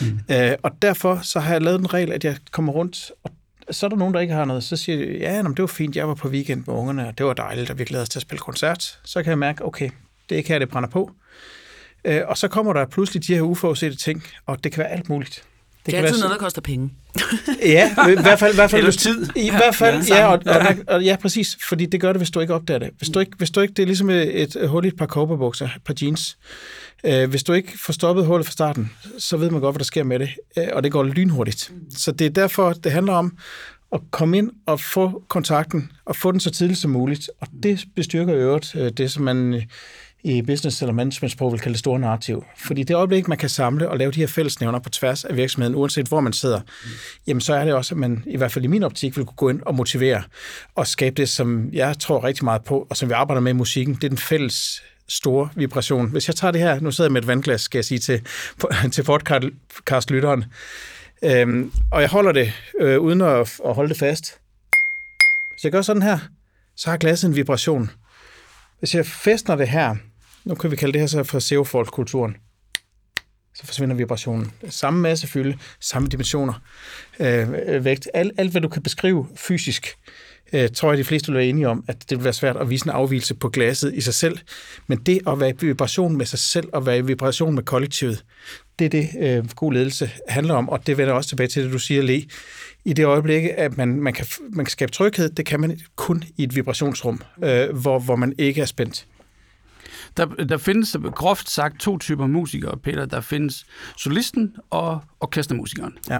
[0.00, 0.34] Mm.
[0.34, 3.30] Øh, og derfor så har jeg lavet en regel, at jeg kommer rundt, og
[3.70, 4.64] så er der nogen, der ikke har noget.
[4.64, 7.18] Så siger de, ja, jamen, det var fint, jeg var på weekend med ungerne, og
[7.18, 8.98] det var dejligt, og vi glæder os til at spille koncert.
[9.04, 9.90] Så kan jeg mærke, okay,
[10.28, 11.10] det er ikke her, det brænder på.
[12.04, 15.08] Øh, og så kommer der pludselig de her uforudsete ting, og det kan være alt
[15.08, 15.44] muligt.
[15.88, 16.28] Det, det er altid være...
[16.28, 16.90] noget, der koster penge.
[17.76, 18.52] ja, i hvert fald...
[18.52, 19.28] I hvert fald Eller tid.
[19.36, 21.58] I hvert fald, ja, og, og, og, og, ja, præcis.
[21.68, 22.90] Fordi det gør det, hvis du ikke opdager det.
[22.98, 25.06] Hvis du ikke, hvis du ikke det er ligesom et, et hul i et par
[25.06, 26.38] kobberbukser, et par jeans.
[27.04, 29.84] Øh, hvis du ikke får stoppet hullet fra starten, så ved man godt, hvad der
[29.84, 30.30] sker med det.
[30.58, 31.72] Øh, og det går lynhurtigt.
[31.96, 33.36] Så det er derfor, det handler om
[33.92, 37.30] at komme ind og få kontakten, og få den så tidligt som muligt.
[37.40, 39.62] Og det bestyrker øvrigt øh, det, som man
[40.24, 42.44] i business- eller management-sprog vil kalde det store narrativ.
[42.58, 45.74] Fordi det øjeblik, man kan samle og lave de her fællesnævner på tværs af virksomheden,
[45.74, 46.90] uanset hvor man sidder, mm.
[47.26, 49.36] jamen så er det også, at man i hvert fald i min optik vil kunne
[49.36, 50.22] gå ind og motivere
[50.74, 53.54] og skabe det, som jeg tror rigtig meget på, og som vi arbejder med i
[53.54, 56.10] musikken, det er den fælles store vibration.
[56.10, 58.22] Hvis jeg tager det her, nu sidder jeg med et vandglas, skal jeg sige til,
[58.94, 60.44] til podcast-lytteren,
[61.22, 64.38] øhm, og jeg holder det øh, uden at, at holde det fast.
[65.52, 66.18] Hvis jeg gør sådan her,
[66.76, 67.90] så har glasset en vibration.
[68.78, 69.96] Hvis jeg festner det her,
[70.44, 72.36] nu kan vi kalde det her så for seofold-kulturen,
[73.54, 74.52] så forsvinder vibrationen.
[74.68, 76.62] Samme masse fylde, samme dimensioner,
[77.20, 78.08] øh, vægt.
[78.14, 79.94] Alt, alt, hvad du kan beskrive fysisk,
[80.52, 82.70] øh, tror jeg, de fleste vil være enige om, at det vil være svært at
[82.70, 84.38] vise en afvielse på glasset i sig selv.
[84.86, 88.24] Men det at være i vibration med sig selv og være i vibration med kollektivet,
[88.78, 91.72] det er det, øh, god ledelse handler om, og det vender også tilbage til det,
[91.72, 92.22] du siger, Le.
[92.84, 96.24] I det øjeblik, at man, man, kan, man kan skabe tryghed, det kan man kun
[96.36, 99.06] i et vibrationsrum, øh, hvor, hvor man ikke er spændt.
[100.16, 103.06] Der, der findes groft sagt to typer musikere, Peter.
[103.06, 103.66] Der findes
[103.96, 105.98] solisten og orkestermusikeren.
[106.10, 106.18] Ja.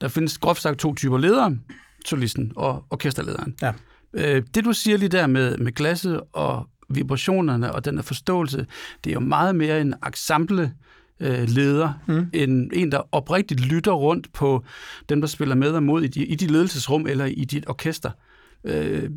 [0.00, 1.58] Der findes groft sagt to typer ledere,
[2.06, 3.54] solisten og orkesterlederen.
[3.62, 3.72] Ja.
[4.14, 8.66] Øh, det du siger lige der med, med glasset og vibrationerne og den der forståelse,
[9.04, 10.72] det er jo meget mere en ensemble
[11.20, 12.26] øh, leder, mm.
[12.32, 14.64] end en, der oprigtigt lytter rundt på
[15.08, 18.10] dem, der spiller med og mod i de, i de ledelsesrum eller i dit orkester.
[18.64, 19.10] Øh,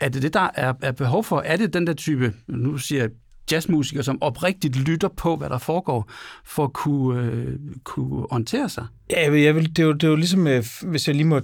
[0.00, 1.40] er det det, der er, er behov for?
[1.40, 3.10] Er det den der type, nu siger jeg
[3.52, 6.10] jazzmusikere, som oprigtigt lytter på, hvad der foregår,
[6.44, 8.86] for at kunne, øh, kunne orientere sig?
[9.10, 11.40] Ja, jeg vil, det, er jo, det er jo ligesom, øh, hvis jeg lige må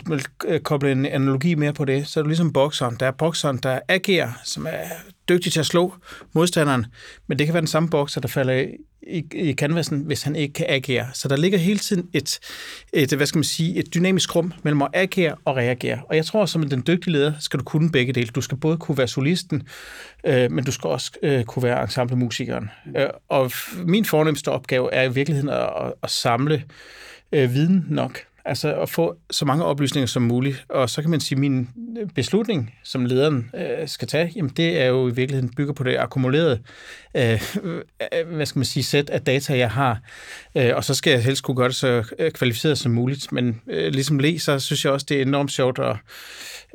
[0.47, 2.97] øh, koble en analogi mere på det, så er det ligesom bokseren.
[3.01, 4.85] Der er bokseren, der agerer, som er
[5.29, 5.95] dygtig til at slå
[6.33, 6.87] modstanderen,
[7.27, 8.67] men det kan være den samme bokser, der falder
[9.07, 11.07] i, i canvasen, hvis han ikke kan agere.
[11.13, 12.39] Så der ligger hele tiden et,
[12.93, 16.01] et, hvad skal man sige, et dynamisk rum mellem at agere og reagere.
[16.09, 18.27] Og jeg tror, at som den dygtige leder, skal du kunne begge dele.
[18.27, 19.63] Du skal både kunne være solisten,
[20.27, 22.71] øh, men du skal også øh, kunne være ensemblemusikeren.
[22.97, 23.51] Øh, og
[23.85, 26.65] min fornemmeste opgave er i virkeligheden at, at, at samle
[27.33, 30.65] øh, viden nok Altså at få så mange oplysninger som muligt.
[30.69, 31.69] Og så kan man sige, at min
[32.01, 35.85] øh, beslutning, som lederen øh, skal tage, jamen det er jo i virkeligheden bygger på
[35.85, 36.61] det akkumulerede
[37.17, 37.43] øh,
[38.13, 40.01] øh, hvad skal man sige, sæt af data, jeg har.
[40.57, 43.33] Øh, og så skal jeg helst kunne gøre det så øh, kvalificeret som muligt.
[43.33, 45.97] Men øh, ligesom Le, så synes jeg også, det er enormt sjovt at,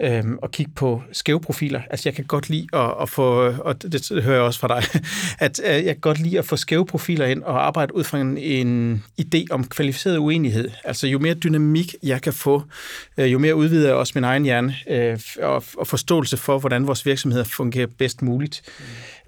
[0.01, 1.81] øh, at kigge på skæve profiler.
[1.89, 4.67] Altså jeg kan godt lide at, at få, og det, det hører jeg også fra
[4.67, 5.01] dig,
[5.45, 8.17] at øh, jeg kan godt lide at få skæve profiler ind og arbejde ud fra
[8.17, 10.71] en, en idé om kvalificeret uenighed.
[10.83, 11.60] Altså jo mere dynamik
[12.03, 12.63] jeg kan få,
[13.17, 16.87] øh, jo mere udvider jeg også min egen hjerne øh, og, og forståelse for, hvordan
[16.87, 18.61] vores virksomheder fungerer bedst muligt.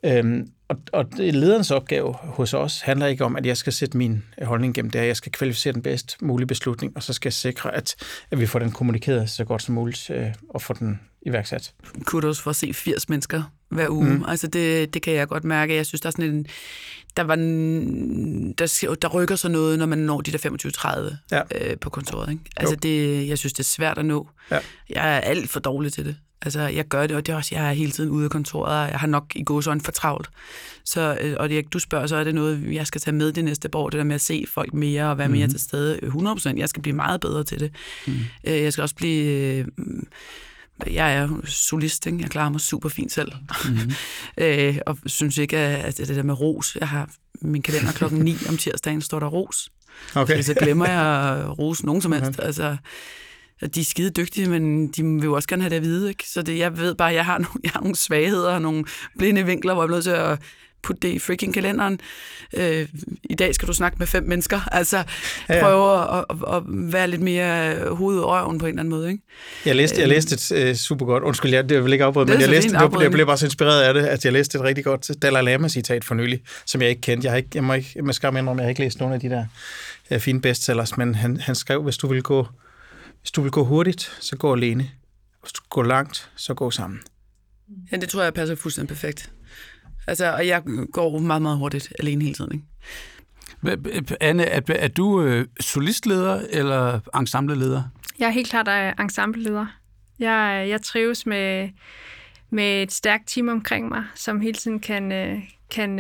[0.04, 0.10] Mm.
[0.10, 4.24] Øhm, og, og lederens opgave hos os handler ikke om, at jeg skal sætte min
[4.42, 5.06] holdning gennem det her.
[5.06, 7.96] Jeg skal kvalificere den bedst mulige beslutning, og så skal jeg sikre, at,
[8.32, 11.74] at vi får den kommunikeret så godt som muligt øh, og få den iværksat.
[12.06, 14.10] Kudos for at se 80 mennesker hver uge.
[14.10, 14.26] Mm.
[14.28, 15.76] Altså det, det kan jeg godt mærke.
[15.76, 16.46] Jeg synes, der er sådan en,
[17.18, 21.42] der, var en, der, der rykker sig noget, når man når de der 25-30 ja.
[21.72, 22.32] øh, på kontoret.
[22.32, 22.44] Ikke?
[22.58, 24.30] Altså det, jeg synes, det er svært at nå.
[24.52, 24.60] Ja.
[24.90, 26.16] Jeg er alt for dårlig til det.
[26.44, 28.84] Altså, jeg gør det, og det er også, jeg er hele tiden ude af kontoret,
[28.86, 30.30] og jeg har nok i gåsøjne for travlt.
[30.86, 33.44] Så, øh, og det, du spørger, så er det noget, jeg skal tage med det
[33.44, 35.52] næste år, det der med at se folk mere og være mere mm.
[35.52, 36.00] til stede.
[36.04, 37.72] 100%, jeg skal blive meget bedre til det.
[38.08, 38.14] Mm.
[38.44, 39.66] Jeg skal også blive
[40.88, 42.18] jeg er solist, ikke?
[42.22, 43.32] jeg klarer mig super fint selv.
[44.38, 47.10] Øh, og synes ikke, at det der med ros, jeg har
[47.42, 49.72] min kalender klokken 9 om tirsdagen, står der ros.
[50.16, 50.42] Okay.
[50.42, 52.30] Så glemmer jeg at rose nogen som helst.
[52.30, 52.44] Okay.
[52.48, 52.78] Altså,
[53.76, 56.10] de er skide dygtige, men de vil jo også gerne have det at vide.
[56.10, 56.30] Ikke?
[56.30, 58.86] Så det, jeg ved bare, at jeg har, nogle, jeg har nogle svagheder og nogle
[59.18, 60.40] blinde vinkler, hvor jeg er nødt til at
[60.84, 62.00] putte det i freaking kalenderen.
[62.58, 62.88] Øh,
[63.24, 64.60] I dag skal du snakke med fem mennesker.
[64.72, 64.98] Altså
[65.50, 65.64] ja, ja.
[65.64, 69.12] prøve at, at, at være lidt mere hovedet og røven på en eller anden måde.
[69.12, 69.24] Ikke?
[69.66, 72.42] Jeg læste, jeg læste et uh, super godt, undskyld, jeg, det vil ikke afbryde, men
[72.42, 74.84] jeg, læste, det, jeg blev bare så inspireret af det, at jeg læste et rigtig
[74.84, 77.26] godt Dalai Lama-citat for nylig, som jeg ikke kendte.
[77.26, 79.14] Jeg, har ikke, jeg må ikke, jeg må skam indrømme, jeg har ikke læst nogen
[79.14, 79.46] af de der
[80.12, 82.48] uh, fine bestsellers, men han, han skrev, hvis du vil gå
[83.24, 84.90] hvis du vil gå hurtigt, så gå alene.
[85.42, 87.00] Hvis du går langt, så gå sammen.
[87.92, 89.32] Ja, det tror jeg passer fuldstændig perfekt.
[90.08, 92.52] Altså, og jeg går meget, meget hurtigt alene hele tiden.
[92.54, 92.66] Ikke?
[94.20, 97.84] Anne, er, er du øh, solistleder eller ensembleleder?
[98.20, 99.66] Jeg er helt klart uh, ensembleleder.
[100.20, 101.70] Jeg, jeg trives med,
[102.50, 106.00] med et stærkt team omkring mig, som hele tiden kan, uh, kan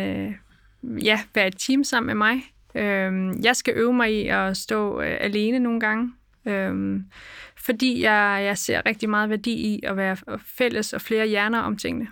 [1.04, 2.44] ja, være et team sammen med mig.
[2.76, 6.14] Uh, jeg skal øve mig i at stå alene nogle gange,
[6.46, 7.06] Øhm,
[7.56, 11.78] fordi jeg, jeg ser rigtig meget værdi i at være fælles og flere hjerner om
[11.78, 12.08] tingene.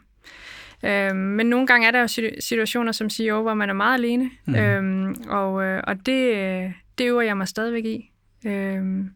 [0.85, 4.29] Øhm, men nogle gange er der jo situationer som CEO, hvor man er meget alene,
[4.45, 4.55] mm.
[4.55, 8.11] øhm, og, øh, og det, det øver jeg mig stadigvæk i.
[8.45, 9.11] Øhm,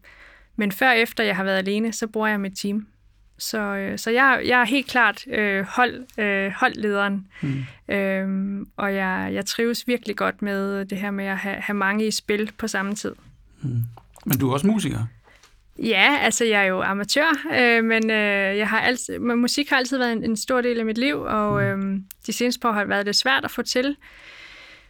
[0.56, 2.86] men før efter jeg har været alene, så bruger jeg mit team.
[3.38, 7.94] Så, øh, så jeg, jeg er helt klart øh, hold, øh, holdlederen, mm.
[7.94, 12.06] øhm, og jeg, jeg trives virkelig godt med det her med at have, have mange
[12.06, 13.14] i spil på samme tid.
[13.62, 13.82] Mm.
[14.26, 14.98] Men du er også musiker?
[15.78, 19.76] Ja, altså jeg er jo amatør, øh, men øh, jeg har altid, men musik har
[19.76, 21.78] altid været en, en stor del af mit liv, og øh,
[22.26, 23.96] de seneste par har været lidt svært at få til.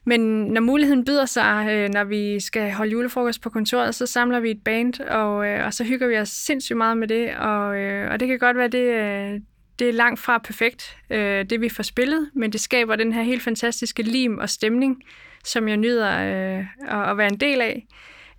[0.05, 4.41] Men når muligheden byder sig, øh, når vi skal holde julefrokost på kontoret, så samler
[4.41, 7.37] vi et band, og, øh, og så hygger vi os sindssygt meget med det.
[7.37, 9.41] Og, øh, og det kan godt være, det, øh,
[9.79, 13.23] det er langt fra perfekt, øh, det vi får spillet, men det skaber den her
[13.23, 15.03] helt fantastiske lim og stemning,
[15.45, 17.87] som jeg nyder øh, at, at være en del af.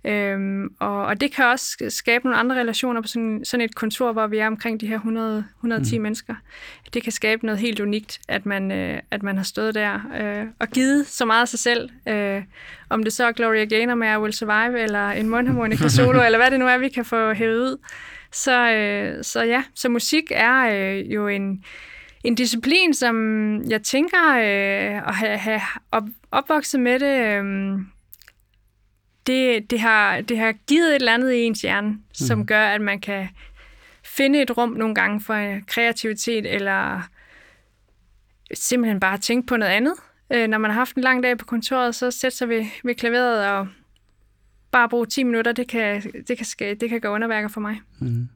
[0.04, 4.12] Øhm, og, og det kan også skabe nogle andre relationer på sådan, sådan et kontor,
[4.12, 6.02] hvor vi er omkring de her 100, 110 mm.
[6.02, 6.34] mennesker.
[6.94, 10.46] Det kan skabe noget helt unikt, at man, øh, at man har stået der øh,
[10.58, 11.90] og givet så meget af sig selv.
[12.08, 12.42] Øh,
[12.90, 16.38] om det så er Gloria Gaynor med I Will Survive, eller en mundharmonika solo, eller
[16.38, 17.76] hvad det nu er, vi kan få hævet ud.
[18.32, 21.64] Så, øh, så ja, så musik er øh, jo en,
[22.24, 23.16] en disciplin, som
[23.70, 25.60] jeg tænker øh, at have, have
[25.92, 27.26] op, opvokset med det...
[27.26, 27.78] Øh,
[29.28, 32.00] det, det, har, det har givet et eller andet i ens hjerne, mm.
[32.14, 33.28] som gør, at man kan
[34.04, 37.08] finde et rum nogle gange for kreativitet, eller
[38.54, 39.94] simpelthen bare tænke på noget andet.
[40.32, 42.94] Øh, når man har haft en lang dag på kontoret, så sætte sig ved, ved
[42.94, 43.68] klaveret og
[44.70, 47.80] bare bruge 10 minutter, det kan, det kan, det kan gøre underværker for mig.
[47.98, 48.28] Mm.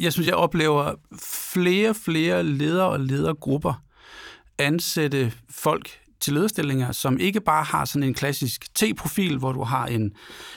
[0.00, 0.94] Jeg synes, jeg oplever
[1.52, 3.84] flere flere ledere og ledergrupper
[4.58, 5.90] ansætte folk
[6.24, 10.12] til lederstillinger, som ikke bare har sådan en klassisk T-profil, hvor du har en,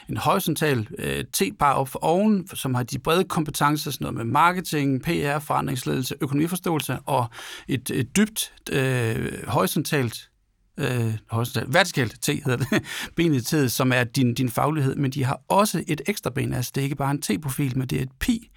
[0.09, 4.25] en horisontal øh, T-bar op for oven, som har de brede kompetencer, sådan noget med
[4.25, 7.29] marketing, PR, forandringsledelse, økonomiforståelse, og
[7.67, 10.29] et, et dybt øh, horisontalt
[10.77, 12.83] øh, horisontalt, vertikalt T hedder det,
[13.15, 16.71] benet T, som er din, din faglighed, men de har også et ekstra ben, altså
[16.75, 18.49] det er ikke bare en T-profil, men det er et pi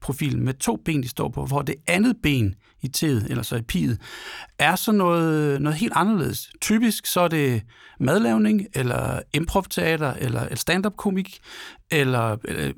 [0.00, 3.56] profil med to ben, de står på, hvor det andet ben i teet, eller så
[3.56, 4.00] i piet,
[4.58, 6.50] er så noget, noget helt anderledes.
[6.60, 7.62] Typisk så er det
[8.00, 11.38] madlavning, eller improvteater, eller stand-up-komik,
[11.90, 12.72] eller, eller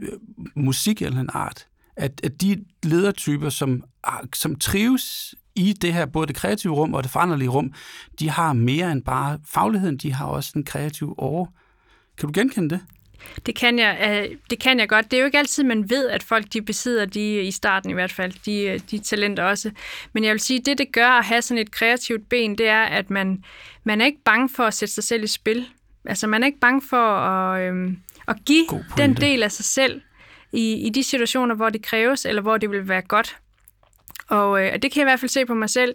[0.57, 1.67] musik eller en art.
[1.97, 6.95] At, at de ledertyper, som, ah, som trives i det her, både det kreative rum
[6.95, 7.73] og det foranderlige rum,
[8.19, 11.47] de har mere end bare fagligheden, de har også en kreativ åre.
[12.19, 12.81] Kan du genkende det?
[13.47, 15.11] Det kan, jeg, øh, det kan jeg godt.
[15.11, 17.95] Det er jo ikke altid, man ved, at folk de besidder de, i starten i
[17.95, 19.71] hvert fald, de, de talenter også.
[20.13, 22.83] Men jeg vil sige, det det gør at have sådan et kreativt ben, det er,
[22.83, 23.45] at man,
[23.85, 25.69] man er ikke bange for at sætte sig selv i spil.
[26.05, 30.01] Altså man er ikke bange for at, øhm, at give den del af sig selv
[30.53, 33.37] i, i de situationer, hvor det kræves, eller hvor det vil være godt.
[34.29, 35.95] Og øh, det kan jeg i hvert fald se på mig selv.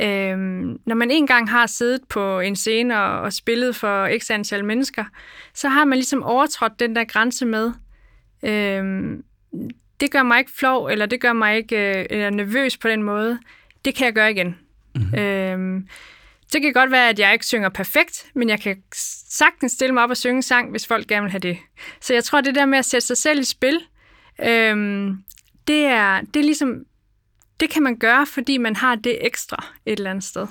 [0.00, 4.64] Øhm, når man engang har siddet på en scene og, og spillet for x antal
[4.64, 5.04] mennesker,
[5.54, 7.72] så har man ligesom overtrådt den der grænse med,
[8.42, 9.24] øhm,
[10.00, 13.02] det gør mig ikke flov, eller det gør mig ikke øh, eller nervøs på den
[13.02, 13.38] måde.
[13.84, 14.58] Det kan jeg gøre igen.
[14.94, 15.18] Mm-hmm.
[15.18, 15.88] Øhm,
[16.52, 18.82] det kan godt være, at jeg ikke synger perfekt, men jeg kan
[19.30, 21.58] sagtens stille mig op og synge en sang, hvis folk gerne vil have det.
[22.00, 23.80] Så jeg tror, det der med at sætte sig selv i spil,
[24.44, 25.16] øhm,
[25.68, 26.84] det, er, det er ligesom
[27.60, 30.46] det kan man gøre, fordi man har det ekstra et eller andet sted.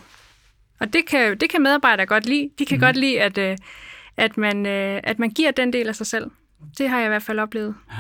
[0.80, 2.50] Og det kan, det kan medarbejdere godt lide.
[2.60, 2.82] De kan mm.
[2.82, 3.58] godt lide, at, øh,
[4.18, 6.32] at, man, øh, at man giver den del af sig selv.
[6.78, 7.76] Det har jeg i hvert fald oplevet.
[7.92, 7.98] Ja.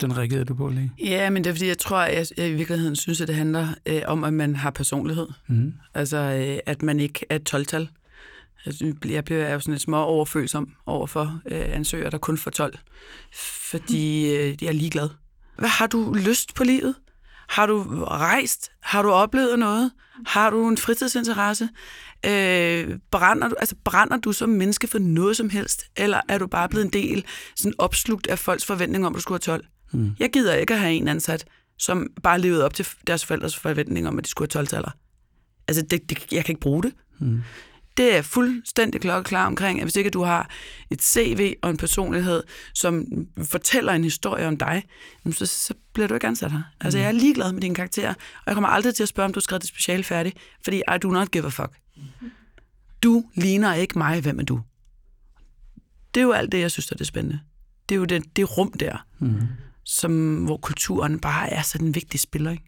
[0.00, 0.92] Den reagerede du på lige.
[1.04, 3.68] Ja, men det er fordi, jeg tror, at jeg i virkeligheden synes, at det handler
[3.86, 5.26] øh, om, at man har personlighed.
[5.46, 5.74] Mm.
[5.94, 7.88] Altså, øh, at man ikke er et 12-tal.
[8.66, 12.50] Altså, Jeg bliver jo sådan lidt små overfølsom over for øh, ansøgere, der kun får
[12.50, 12.78] 12.
[13.70, 15.08] Fordi øh, jeg er ligeglad.
[15.58, 16.94] Hvad har du lyst på livet?
[17.48, 18.70] Har du rejst?
[18.82, 19.90] Har du oplevet noget?
[20.26, 21.68] Har du en fritidsinteresse?
[22.26, 25.84] Øh, brænder, du, altså, brænder du som menneske for noget som helst?
[25.96, 27.24] Eller er du bare blevet en del,
[27.56, 29.66] sådan opslugt af folks forventninger om, at du skulle have 12?
[29.92, 30.10] Mm.
[30.18, 31.44] Jeg gider ikke at have en ansat,
[31.78, 34.90] som bare levede op til deres forældres forventninger om, at de skulle have 12 taller.
[35.68, 36.92] Altså, det, det, jeg kan ikke bruge det.
[37.18, 37.40] Mm.
[37.98, 40.50] Det er fuldstændig klokkeklar omkring, at hvis ikke du har
[40.90, 42.42] et CV og en personlighed,
[42.74, 43.04] som
[43.44, 44.82] fortæller en historie om dig,
[45.30, 46.62] så, så bliver du ikke ansat her.
[46.80, 49.32] Altså, jeg er ligeglad med dine karakterer, og jeg kommer aldrig til at spørge, om
[49.32, 51.70] du har skrevet det speciale færdigt, fordi I do not give a fuck.
[53.02, 54.60] Du ligner ikke mig, hvem er du?
[56.14, 57.40] Det er jo alt det, jeg synes, der er det spændende.
[57.88, 59.40] Det er jo det, det rum der, Mm.
[59.84, 62.64] som, hvor kulturen bare er sådan en vigtig spiller, ikke?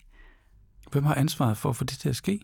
[0.93, 2.40] Hvem har ansvaret for at få det til at ske?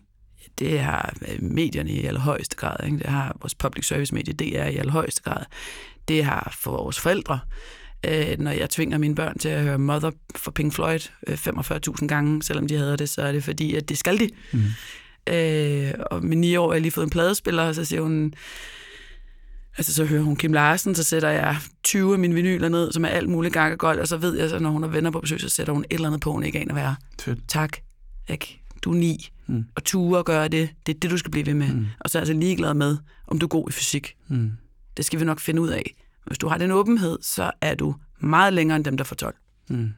[0.59, 2.85] Det har øh, medierne i allerhøjeste grad.
[2.85, 2.97] Ikke?
[2.97, 5.45] Det har vores public service medie, er i allerhøjeste grad.
[6.07, 7.39] Det har for vores forældre.
[8.05, 12.07] Øh, når jeg tvinger mine børn til at høre Mother for Pink Floyd øh, 45.000
[12.07, 14.29] gange, selvom de havde det, så er det fordi, at det skal de.
[14.51, 14.63] Mm.
[15.33, 18.33] Øh, og min 9 år har lige fået en pladespiller, og så siger hun,
[19.77, 23.05] altså så hører hun Kim Larsen, så sætter jeg 20 af mine vinyler ned, som
[23.05, 25.11] er alt muligt gang og godt, og så ved jeg, så når hun er venner
[25.11, 26.95] på besøg, så sætter hun et eller andet på, hun ikke aner hvad er.
[27.47, 27.77] Tak.
[28.29, 28.59] Ikke?
[28.87, 29.29] Du er ni.
[29.47, 29.65] Mm.
[29.75, 31.73] Og ture og gøre det, det er det, du skal blive ved med.
[31.73, 31.85] Mm.
[31.99, 32.97] Og så er jeg altså ligeglad med,
[33.27, 34.15] om du er god i fysik.
[34.27, 34.51] Mm.
[34.97, 35.95] Det skal vi nok finde ud af.
[36.25, 39.35] Hvis du har den åbenhed, så er du meget længere end dem, der får 12.
[39.69, 39.89] Mm.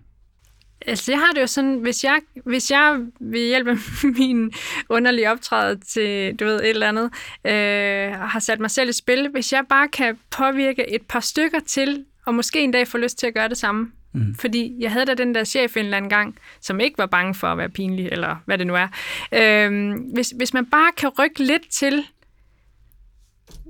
[0.86, 3.78] Altså, jeg har det jo sådan, hvis jeg, hvis jeg vil hjælpe
[4.20, 4.52] min
[4.90, 7.06] underlige optræden til, du ved, et eller andet,
[7.46, 11.60] øh, har sat mig selv i spil, hvis jeg bare kan påvirke et par stykker
[11.60, 13.92] til, og måske en dag få lyst til at gøre det samme.
[14.14, 14.36] Mm.
[14.36, 17.36] Fordi jeg havde da den der chef en eller anden gang, som ikke var bange
[17.36, 18.88] for at være pinlig, eller hvad det nu er.
[19.32, 22.06] Øh, hvis, hvis man bare kan rykke lidt til,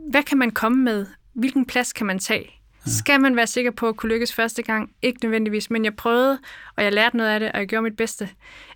[0.10, 1.06] hvad kan man komme med?
[1.34, 2.52] Hvilken plads kan man tage?
[2.86, 4.92] Skal man være sikker på at kunne lykkes første gang?
[5.02, 6.40] Ikke nødvendigvis, men jeg prøvede,
[6.76, 8.30] og jeg lærte noget af det, og jeg gjorde mit bedste.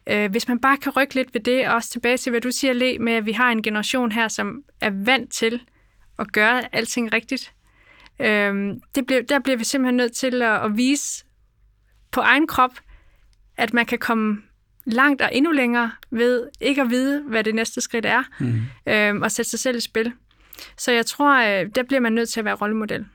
[0.08, 2.52] Øh, hvis man bare kan rykke lidt ved det, og også tilbage til, hvad du
[2.52, 5.62] siger, Le, med at vi har en generation her, som er vant til
[6.20, 7.54] at gøre alting rigtigt.
[8.20, 11.26] Øh, det bliver, der bliver vi simpelthen nødt til at, at vise
[12.14, 12.72] på egen krop,
[13.58, 14.42] at man kan komme
[14.86, 18.62] langt og endnu længere ved ikke at vide, hvad det næste skridt er, mm.
[18.88, 20.14] øh, og sætte sig selv i spil.
[20.78, 23.06] Så jeg tror, øh, der bliver man nødt til at være rollemodel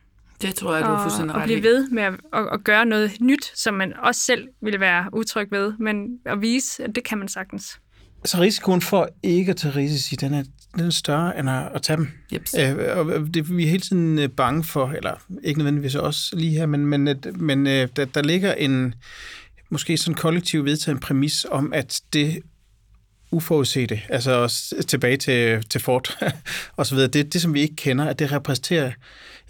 [0.43, 1.63] Det tror jeg, du er fuldstændig og ret blive i.
[1.63, 5.49] ved med at, at, at gøre noget nyt, som man også selv ville være utryg
[5.51, 7.81] ved, men at vise, at det kan man sagtens.
[8.25, 10.43] Så risikoen for ikke at tage risici, den er,
[10.77, 12.09] den er større end at, at tage dem.
[12.33, 12.55] Jeps.
[12.59, 16.59] Øh, og det, vi er hele tiden øh, bange for, eller ikke nødvendigvis også lige
[16.59, 18.95] her, men, men, øh, men øh, der, der ligger en
[19.71, 22.43] måske sådan kollektiv vedtaget præmis om, at det
[23.31, 26.19] uforudsete, altså også tilbage til, til Ford
[26.77, 28.93] og så videre, det, det som vi ikke kender, at det repræsenterer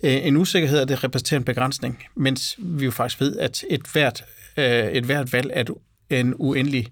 [0.02, 3.82] øh, en usikkerhed, og det repræsenterer en begrænsning, mens vi jo faktisk ved, at et
[3.92, 4.24] hvert,
[4.56, 5.64] øh, et hvert valg er
[6.10, 6.86] en uendelig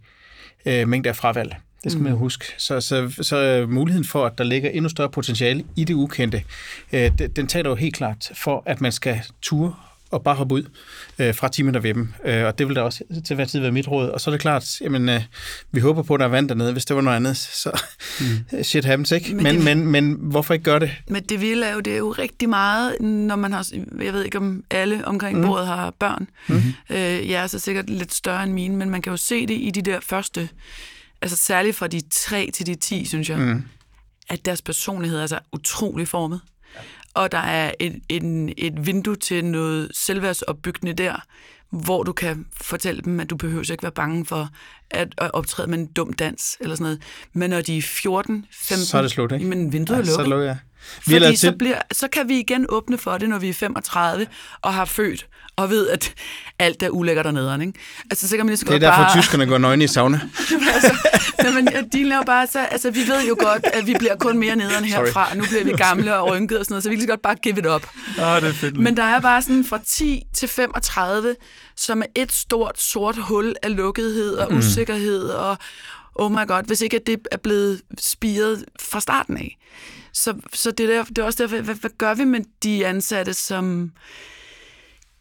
[0.67, 1.57] øh, mængde af fravalg.
[1.85, 2.45] Det skal man jo huske.
[2.59, 6.43] Så, så, så øh, muligheden for, at der ligger endnu større potentiale i det ukendte,
[6.93, 9.75] øh, den, den taler jo helt klart for, at man skal ture
[10.11, 10.63] og bare hoppe ud
[11.19, 12.13] øh, fra timerne ved dem.
[12.25, 14.09] Øh, og det vil da også til hver tid være mit råd.
[14.09, 15.23] Og så er det klart, jamen, øh,
[15.73, 16.73] vi håber på, at der er vand dernede.
[16.73, 17.81] Hvis det var noget andet, så
[18.21, 18.63] mm.
[18.71, 19.35] shit happens, ikke?
[19.35, 20.91] Men Men, det- men, men, hvorfor ikke gøre det?
[21.09, 23.67] Men det vilde er jo, det er jo rigtig meget, når man har,
[24.03, 25.47] jeg ved ikke om alle omkring mm.
[25.47, 26.29] bordet har børn.
[26.49, 26.73] Mm-hmm.
[26.91, 29.55] Øh, jeg er så sikkert lidt større end mine, men man kan jo se det
[29.61, 30.49] i de der første,
[31.23, 33.63] altså særligt fra de 3 til de 10, synes jeg, mm.
[34.29, 36.41] at deres personlighed er så utrolig formet.
[37.15, 41.17] Og der er et, en, et vindue til noget selvværdsopbyggende der,
[41.71, 44.49] hvor du kan fortælle dem, at du behøver ikke være bange for
[44.91, 47.03] at, at optræde med en dum dans eller sådan noget.
[47.33, 49.47] Men når de er 14, 15, Så er det slut, ikke?
[49.47, 50.29] Men vinduet er så lukket.
[50.29, 50.59] lukker jeg.
[51.07, 54.27] Vi Fordi så, bliver, så kan vi igen åbne for det, når vi er 35
[54.63, 55.27] og har født,
[55.57, 56.15] og ved, at
[56.59, 57.59] alt er ulækkert dernede.
[57.67, 57.79] Ikke?
[58.11, 59.21] Altså, så kan man lige så det er derfor, bare...
[59.23, 60.21] tyskerne går nøgne i sauna.
[60.75, 60.95] altså,
[61.73, 64.57] ja, de laver bare så, altså, vi ved jo godt, at vi bliver kun mere
[64.57, 66.99] nederen herfra, og nu bliver vi gamle og rynkede og sådan noget, så vi kan
[66.99, 67.87] lige så godt bare give it up.
[68.19, 68.77] Ah, det er fedt.
[68.77, 71.37] Men der er bare sådan fra 10 til 35,
[71.77, 74.59] som er et stort sort hul af lukkethed og Mm.
[74.59, 75.57] usikkerhed, og
[76.15, 79.59] oh my god, hvis ikke at det er blevet spiret fra starten af.
[80.13, 82.87] Så, så det, er der, det er også derfor, hvad, hvad gør vi med de
[82.87, 83.91] ansatte, som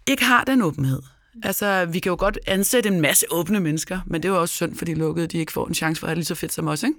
[0.07, 1.01] ikke har den åbenhed?
[1.43, 4.55] Altså, vi kan jo godt ansætte en masse åbne mennesker, men det er jo også
[4.55, 6.35] synd for de lukkede, de ikke får en chance for at have det lige så
[6.35, 6.95] fedt som os, ikke?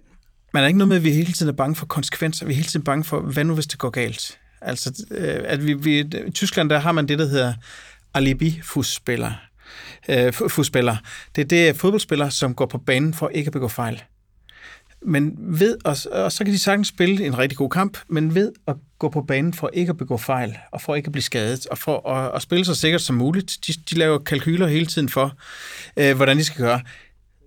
[0.53, 2.47] Men er der ikke noget med, at vi hele tiden er bange for konsekvenser?
[2.47, 4.39] Vi er hele tiden bange for, hvad nu, hvis det går galt?
[4.61, 7.55] Altså, øh, at vi, vi, i Tyskland, der har man det, der hedder
[8.15, 9.33] alibi-fodspiller.
[10.09, 10.97] øh, fodspiller.
[11.37, 14.03] Det, det er fodboldspillere, som går på banen for ikke at begå fejl.
[15.07, 18.53] Men ved, og, og så kan de sagtens spille en rigtig god kamp, men ved
[18.69, 21.67] at gå på banen for ikke at begå fejl, og for ikke at blive skadet,
[21.67, 23.59] og for at, at spille så sikkert som muligt.
[23.67, 25.33] De, de laver kalkyler hele tiden for,
[25.97, 26.81] øh, hvordan de skal gøre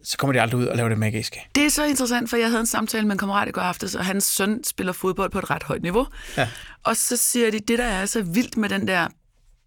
[0.03, 1.47] så kommer de aldrig ud og laver det magiske.
[1.55, 3.95] Det er så interessant, for jeg havde en samtale med en kammerat i går aftes,
[3.95, 6.07] og hans søn spiller fodbold på et ret højt niveau.
[6.37, 6.47] Ja.
[6.83, 9.07] Og så siger de, det der er så vildt med den der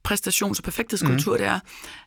[0.09, 1.38] præstations- og perfekthedskultur, mm.
[1.38, 1.61] det er,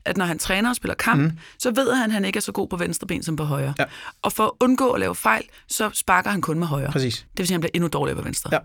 [0.06, 1.32] at når han træner og spiller kamp, mm.
[1.60, 3.74] så ved han, at han ikke er så god på venstre ben som på højre.
[3.80, 3.84] Ja.
[4.22, 6.92] Og for at undgå at lave fejl, så sparker han kun med højre.
[6.92, 7.16] Præcis.
[7.16, 8.50] Det vil sige, at han bliver endnu dårligere på venstre.
[8.54, 8.60] Ja.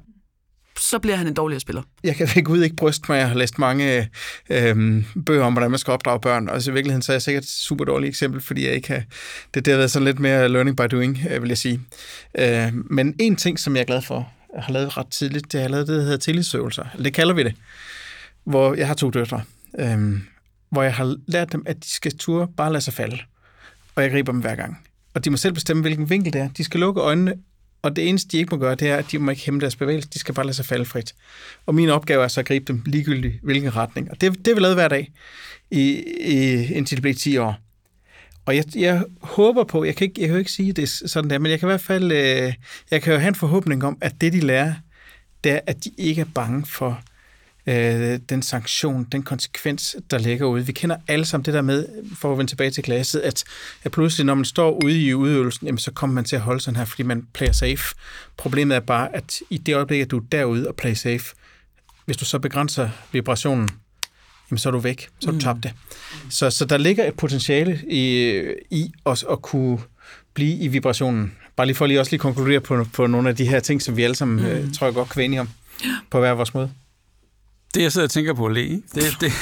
[0.79, 1.83] Så bliver han en dårligere spiller.
[2.05, 3.19] Jeg kan ved Gud ikke bryste mig.
[3.19, 4.11] Jeg har læst mange
[4.51, 6.49] øh, bøger om, hvordan man skal opdrage børn.
[6.49, 9.03] Og i virkeligheden så er jeg sikkert et super dårligt eksempel, fordi jeg ikke har...
[9.55, 11.81] Det, det har været sådan lidt mere learning by doing, øh, vil jeg sige.
[12.39, 15.61] Øh, men en ting, som jeg er glad for, jeg har lavet ret tidligt, det
[15.61, 16.85] har jeg lavet det, der hedder tillidsøvelser.
[17.05, 17.55] Det kalder vi det.
[18.45, 19.43] Hvor jeg har to døtre.
[19.79, 20.23] øhm,
[20.71, 23.19] hvor jeg har lært dem, at de skal turde bare lade sig falde.
[23.95, 24.79] Og jeg griber dem hver gang.
[25.15, 26.49] Og de må selv bestemme, hvilken vinkel det er.
[26.49, 27.35] De skal lukke øjnene
[27.83, 29.77] og det eneste, de ikke må gøre, det er, at de må ikke hæmme deres
[29.77, 30.09] bevægelse.
[30.09, 31.15] De skal bare lade sig falde frit.
[31.67, 34.11] Og min opgave er så at gribe dem ligegyldigt, hvilken retning.
[34.11, 35.13] Og det, det har vi lavet hver dag,
[35.71, 37.59] i, i, indtil det blev 10 år.
[38.47, 41.31] Og jeg, jeg håber på, jeg kan, ikke, jeg kan jo ikke sige det sådan
[41.31, 42.55] der, men jeg kan i hvert fald, øh,
[42.91, 44.75] jeg kan jo have en forhåbning om, at det de lærer,
[45.45, 47.03] det er, at de ikke er bange for
[47.71, 50.67] øh, den sanktion, den konsekvens, der ligger ude.
[50.67, 53.45] Vi kender alle sammen det der med, for at vende tilbage til klasset, at,
[53.83, 56.61] at pludselig, når man står ude i udøvelsen, jamen, så kommer man til at holde
[56.61, 57.95] sådan her, fordi man player safe.
[58.37, 61.35] Problemet er bare, at i det øjeblik, at du er derude og play safe,
[62.05, 63.69] hvis du så begrænser vibrationen,
[64.51, 65.41] jamen, så er du væk, så er du mm.
[65.41, 65.73] tabt det.
[66.31, 68.35] Så, så der ligger et potentiale i,
[68.71, 69.79] i at, at kunne
[70.35, 71.35] blive i vibrationen.
[71.57, 73.97] Bare lige for lige også lige konkludere på, på nogle af de her ting, som
[73.97, 74.47] vi alle sammen, mm.
[74.47, 75.49] øh, tror jeg godt kan om,
[76.11, 76.71] på hver vores måde.
[77.75, 79.33] Det, jeg sidder og tænker på, lige, det, det,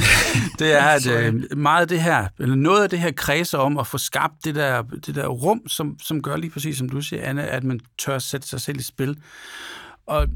[0.58, 3.78] det er, at øh, meget af det her, eller noget af det her kredser om
[3.78, 7.00] at få skabt det der, det der rum, som, som gør lige præcis, som du
[7.00, 9.18] siger, Anne, at man tør sætte sig selv i spil.
[10.06, 10.26] Og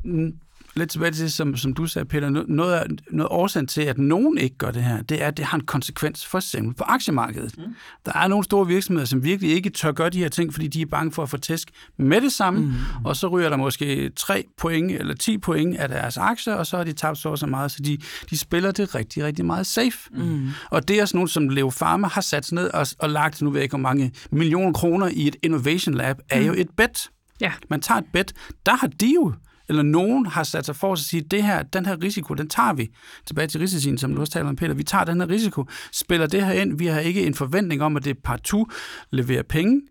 [0.74, 4.38] lidt tilbage til det, som, som du sagde, Peter, noget, noget årsagen til, at nogen
[4.38, 7.58] ikke gør det her, det er, at det har en konsekvens for eksempel på aktiemarkedet.
[7.58, 7.64] Mm.
[8.06, 10.82] Der er nogle store virksomheder, som virkelig ikke tør gøre de her ting, fordi de
[10.82, 12.72] er bange for at få tæsk med det samme, mm.
[13.04, 16.76] og så ryger der måske 3 point eller 10 point af deres aktier, og så
[16.76, 17.98] har de tabt så så meget, så de,
[18.30, 19.98] de spiller det rigtig, rigtig meget safe.
[20.12, 20.50] Mm.
[20.70, 23.42] Og det er sådan nogen, som Leo Pharma har sat sig ned og, og lagt,
[23.42, 26.46] nu ved jeg ikke, hvor mange millioner kroner i et innovation lab, er mm.
[26.46, 27.10] jo et bet.
[27.40, 27.52] Ja.
[27.70, 28.32] Man tager et bet.
[28.66, 29.32] Der har de jo
[29.68, 32.72] eller nogen har sat sig for at sige, det her, den her risiko, den tager
[32.72, 32.90] vi.
[33.26, 34.74] Tilbage til risicien, som du også taler om, Peter.
[34.74, 36.78] Vi tager den her risiko, spiller det her ind.
[36.78, 38.68] Vi har ikke en forventning om, at det partout
[39.10, 39.82] leverer penge.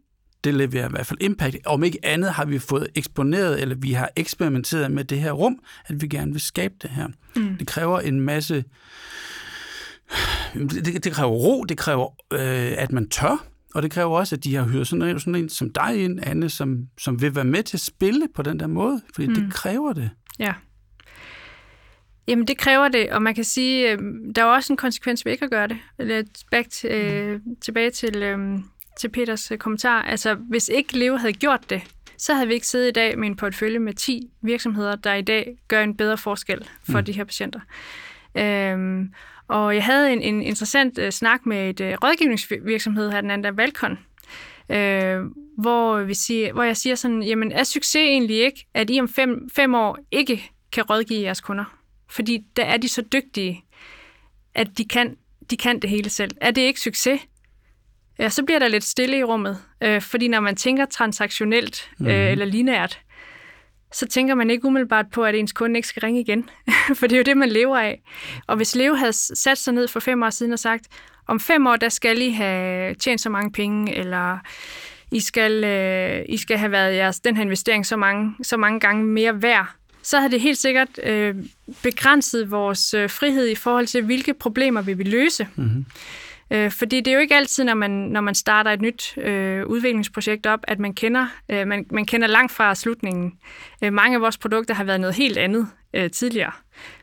[0.44, 1.56] Det leverer i hvert fald impact.
[1.66, 5.60] Om ikke andet har vi fået eksponeret, eller vi har eksperimenteret med det her rum,
[5.86, 7.08] at vi gerne vil skabe det her.
[7.36, 7.58] Mm.
[7.58, 8.64] Det kræver en masse...
[10.54, 14.44] Det, det kræver ro, det kræver, øh, at man tør og det kræver også, at
[14.44, 17.46] de har hyret sådan en, sådan en som dig ind, Anne, som, som vil være
[17.46, 19.36] med til at spille på den der måde, fordi mm.
[19.36, 20.10] det kræver det.
[20.40, 20.54] Ja.
[22.28, 23.98] Jamen, det kræver det, og man kan sige, øh,
[24.36, 25.78] der er også en konsekvens ved ikke at gøre det.
[26.00, 28.60] Eller back til, øh, tilbage til, øh,
[29.00, 30.02] til Peters øh, kommentar.
[30.02, 31.82] Altså, hvis ikke Leo havde gjort det,
[32.18, 35.22] så havde vi ikke siddet i dag med en portefølje med 10 virksomheder, der i
[35.22, 37.06] dag gør en bedre forskel for mm.
[37.06, 37.60] de her patienter.
[38.38, 39.14] Øhm,
[39.48, 43.44] og jeg havde en, en interessant uh, snak med et uh, rådgivningsvirksomhed her, den anden
[43.44, 43.92] der Valkon,
[44.70, 49.00] uh, hvor, vi siger, hvor jeg siger sådan, jamen er succes egentlig ikke, at I
[49.00, 51.78] om fem, fem år ikke kan rådgive jeres kunder?
[52.10, 53.64] Fordi der er de så dygtige,
[54.56, 55.18] at de kan,
[55.50, 56.32] de kan det hele selv.
[56.42, 57.22] Er det ikke succes?
[58.20, 62.00] Ja, så bliver der lidt stille i rummet, øh, fordi når man tænker transaktionelt øh,
[62.00, 62.14] mm-hmm.
[62.14, 63.00] eller lineært,
[63.94, 66.50] så tænker man ikke umiddelbart på, at ens kunde ikke skal ringe igen.
[66.98, 68.02] for det er jo det, man lever af.
[68.48, 70.88] Og hvis Leo havde sat sig ned for fem år siden og sagt,
[71.28, 74.38] om fem år, der skal I have tjent så mange penge, eller
[75.12, 78.80] I skal, øh, I skal have været jeres, den her investering så mange, så mange
[78.80, 79.68] gange mere værd,
[80.04, 81.36] så havde det helt sikkert øh,
[81.84, 85.48] begrænset vores øh, frihed i forhold til, hvilke problemer vi vil løse.
[85.56, 85.86] Mm-hmm.
[86.54, 89.66] Øh, fordi det er jo ikke altid, når man, når man starter et nyt øh,
[89.66, 93.34] udviklingsprojekt op, at man kender, øh, man, man kender langt fra slutningen.
[93.84, 96.52] Øh, mange af vores produkter har været noget helt andet øh, tidligere.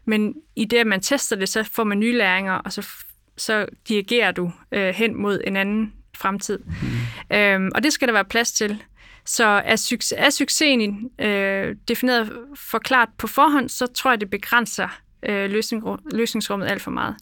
[0.04, 2.88] Men i det, at man tester det, så får man nye læringer, og så,
[3.36, 6.58] så dirigerer du øh, hen mod en anden fremtid.
[6.58, 7.36] Mm.
[7.36, 8.82] Øh, og det skal der være plads til.
[9.24, 14.30] Så er, succes, er succesen øh, defineret for klart på forhånd, så tror jeg, det
[14.30, 14.88] begrænser
[15.22, 17.16] øh, løsning, løsningsrummet alt for meget.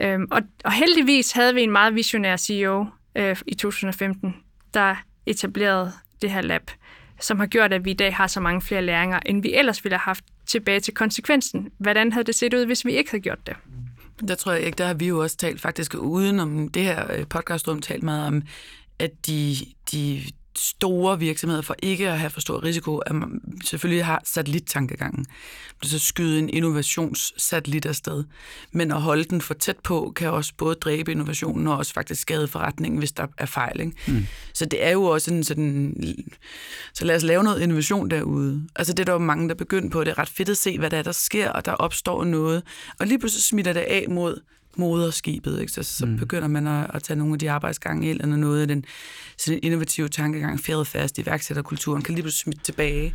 [0.00, 4.36] Øhm, og, og heldigvis havde vi en meget visionær CEO øh, i 2015,
[4.74, 4.96] der
[5.26, 5.92] etablerede
[6.22, 6.70] det her lab,
[7.20, 9.84] som har gjort, at vi i dag har så mange flere læringer, end vi ellers
[9.84, 11.70] ville have haft tilbage til konsekvensen.
[11.78, 13.56] Hvordan havde det set ud, hvis vi ikke havde gjort det?
[14.28, 17.12] Der tror jeg ikke, der har vi jo også talt faktisk uden om det her
[17.12, 18.42] øh, podcastrum talt meget om,
[18.98, 19.56] at de,
[19.92, 20.22] de
[20.56, 25.26] store virksomheder for ikke at have for stor risiko, at man selvfølgelig har satellittankegangen.
[25.82, 28.24] Så skyde en innovationssatellit afsted.
[28.72, 32.20] Men at holde den for tæt på, kan også både dræbe innovationen og også faktisk
[32.22, 33.80] skade forretningen, hvis der er fejl.
[33.80, 33.92] Ikke?
[34.06, 34.26] Mm.
[34.54, 35.96] Så det er jo også en sådan...
[36.94, 38.68] Så lad os lave noget innovation derude.
[38.76, 40.04] Altså det er der jo mange, der begynder på.
[40.04, 42.62] Det er ret fedt at se, hvad der er, der sker, og der opstår noget.
[42.98, 44.40] Og lige pludselig smitter det af mod
[44.76, 45.72] moderskibet, ikke?
[45.72, 46.16] Så, så mm.
[46.16, 48.84] begynder man at, at tage nogle af de arbejdsgange ind, eller noget af den
[49.38, 53.14] sådan innovative tankegang, færdet fast, iværksætterkulturen, kan lige pludselig smitte tilbage.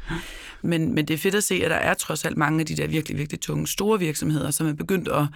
[0.61, 2.77] Men, men det er fedt at se, at der er trods alt mange af de
[2.77, 5.27] der virkelig, virkelig tunge, store virksomheder, som er begyndt at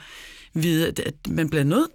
[0.53, 1.89] vide, at, man bliver nødt,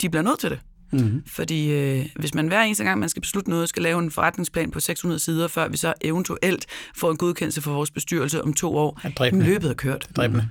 [0.00, 0.58] de bliver nødt til det.
[0.92, 1.22] Mm-hmm.
[1.26, 4.70] Fordi øh, hvis man hver eneste gang, man skal beslutte noget, skal lave en forretningsplan
[4.70, 6.66] på 600 sider, før vi så eventuelt
[6.96, 9.10] får en godkendelse for vores bestyrelse om to år, ja,
[9.46, 10.08] løbet er kørt.
[10.16, 10.48] Dræbende.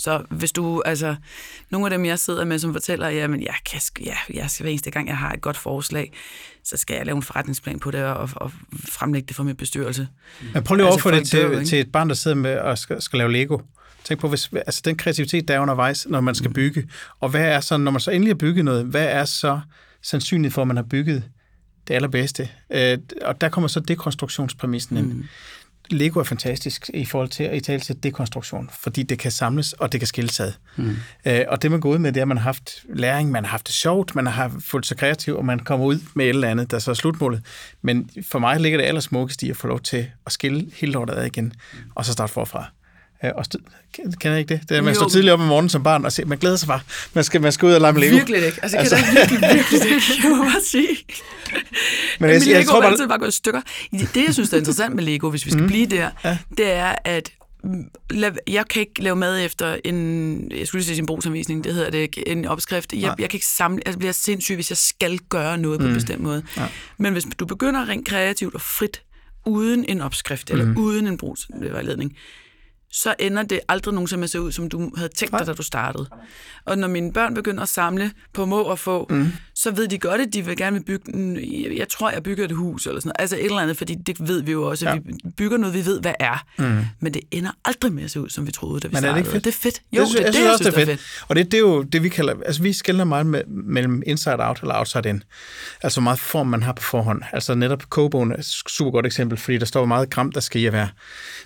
[0.00, 1.16] Så hvis du, altså,
[1.70, 4.70] nogle af dem, jeg sidder med, som fortæller, jamen, jeg kan, ja, jeg skal hver
[4.70, 6.12] eneste gang, jeg har et godt forslag,
[6.64, 8.52] så skal jeg lave en forretningsplan på det og, og
[8.88, 10.08] fremlægge det for min bestyrelse.
[10.54, 12.58] Men prøv lige at altså, overføre det til, dør, til et barn, der sidder med
[12.58, 13.58] og skal, skal lave Lego.
[14.04, 16.54] Tænk på, hvis, altså den kreativitet, der er undervejs, når man skal mm.
[16.54, 16.88] bygge.
[17.20, 19.60] Og hvad er så, når man så endelig har bygget noget, hvad er så
[20.02, 21.24] sandsynligt for, at man har bygget
[21.88, 22.48] det allerbedste?
[22.70, 25.06] Øh, og der kommer så dekonstruktionspræmissen ind.
[25.06, 25.24] Mm.
[25.92, 29.72] Lego er fantastisk i forhold til at i tale til dekonstruktion, fordi det kan samles,
[29.72, 30.52] og det kan skilles ad.
[30.76, 30.96] Mm.
[31.26, 33.44] Øh, og det, man går ud med, det er, at man har haft læring, man
[33.44, 36.28] har haft det sjovt, man har følt sig kreativ, og man kommer ud med et
[36.28, 37.42] eller andet, der så er slutmålet.
[37.82, 41.14] Men for mig ligger det allersmukkeste i at få lov til at skille hele lortet
[41.14, 41.52] ad igen,
[41.94, 42.70] og så starte forfra.
[43.24, 43.44] Øh, og
[43.92, 44.68] kender ikke det?
[44.68, 46.68] Det er, man står tidligt op om morgenen som barn og ser, man glæder sig
[46.68, 46.80] bare.
[47.14, 48.16] Man skal, man skal ud og lege med Lego.
[48.16, 48.58] Virkelig ikke.
[48.62, 48.96] Altså, altså.
[48.96, 50.02] kan virkelig, virkelig ikke.
[50.22, 50.98] Jeg må bare sige.
[52.20, 52.90] Men jeg, jeg, jeg tror bare...
[52.90, 53.60] altid bare gå i stykker.
[53.90, 55.68] Det, jeg synes, der er interessant med Lego, hvis vi skal mm.
[55.68, 56.38] blive der, ja.
[56.56, 57.30] det er, at
[58.46, 62.18] jeg kan ikke lave mad efter en, jeg skulle sige en brugsanvisning, det hedder det,
[62.26, 62.92] en opskrift.
[62.92, 65.88] Jeg, jeg kan ikke samle, altså bliver sindssyg, hvis jeg skal gøre noget på mm.
[65.88, 66.42] en bestemt måde.
[66.56, 66.66] Ja.
[66.98, 69.02] Men hvis du begynder rent kreativt og frit,
[69.46, 70.76] uden en opskrift, eller mm.
[70.76, 72.16] uden en brugsvejledning,
[72.92, 75.52] så ender det aldrig nogensinde med at se ud, som du havde tænkt dig, da
[75.52, 76.06] du startede.
[76.64, 79.32] Og når mine børn begynder at samle på må og få, mm.
[79.54, 81.38] så ved de godt, at de vil gerne vil bygge en,
[81.76, 83.22] jeg tror, jeg bygger et hus, eller sådan noget.
[83.22, 85.00] Altså et eller andet, fordi det ved vi jo også, at ja.
[85.04, 86.44] vi bygger noget, vi ved, hvad er.
[86.58, 86.84] Mm.
[87.00, 89.10] Men det ender aldrig med at se ud, som vi troede, da vi Men startede.
[89.10, 89.44] er det ikke fedt?
[89.44, 89.82] Det er fedt.
[89.92, 91.00] Jo, det, synes, det, jeg synes også, det er fedt.
[91.00, 91.24] fedt.
[91.28, 94.36] Og det, det er jo det, vi kalder, altså vi skældner meget med, mellem inside
[94.38, 95.22] out eller outside in.
[95.82, 97.22] Altså hvor meget form man har på forhånd.
[97.32, 100.62] Altså netop kogebogen er et super godt eksempel, fordi der står meget gram, der skal
[100.62, 100.88] i at være.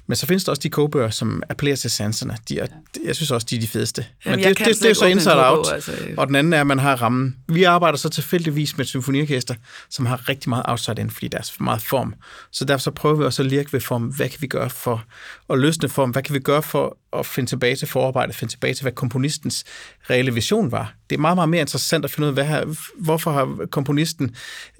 [0.07, 2.37] Men så findes der også de kogebøger, som appellerer til sanserne.
[2.49, 2.67] De er,
[3.05, 4.07] jeg synes også, de er de fedeste.
[4.25, 5.73] Jamen, Men det, det, det, er så inside out.
[5.73, 6.15] Altså, øh.
[6.17, 7.37] Og den anden er, at man har rammen.
[7.49, 9.55] Vi arbejder så tilfældigvis med et symfoniorkester,
[9.91, 12.15] som har rigtig meget outside in, fordi der er så meget form.
[12.53, 14.03] Så derfor så prøver vi også at lirke ved form.
[14.03, 15.05] Hvad kan vi gøre for
[15.51, 16.11] at løsne form?
[16.11, 19.65] Hvad kan vi gøre for at finde tilbage til forarbejdet, finde tilbage til, hvad komponistens
[20.11, 20.95] reelle vision var?
[21.11, 24.25] Det er meget, meget mere interessant at finde ud af, hvad her, hvorfor har komponisten,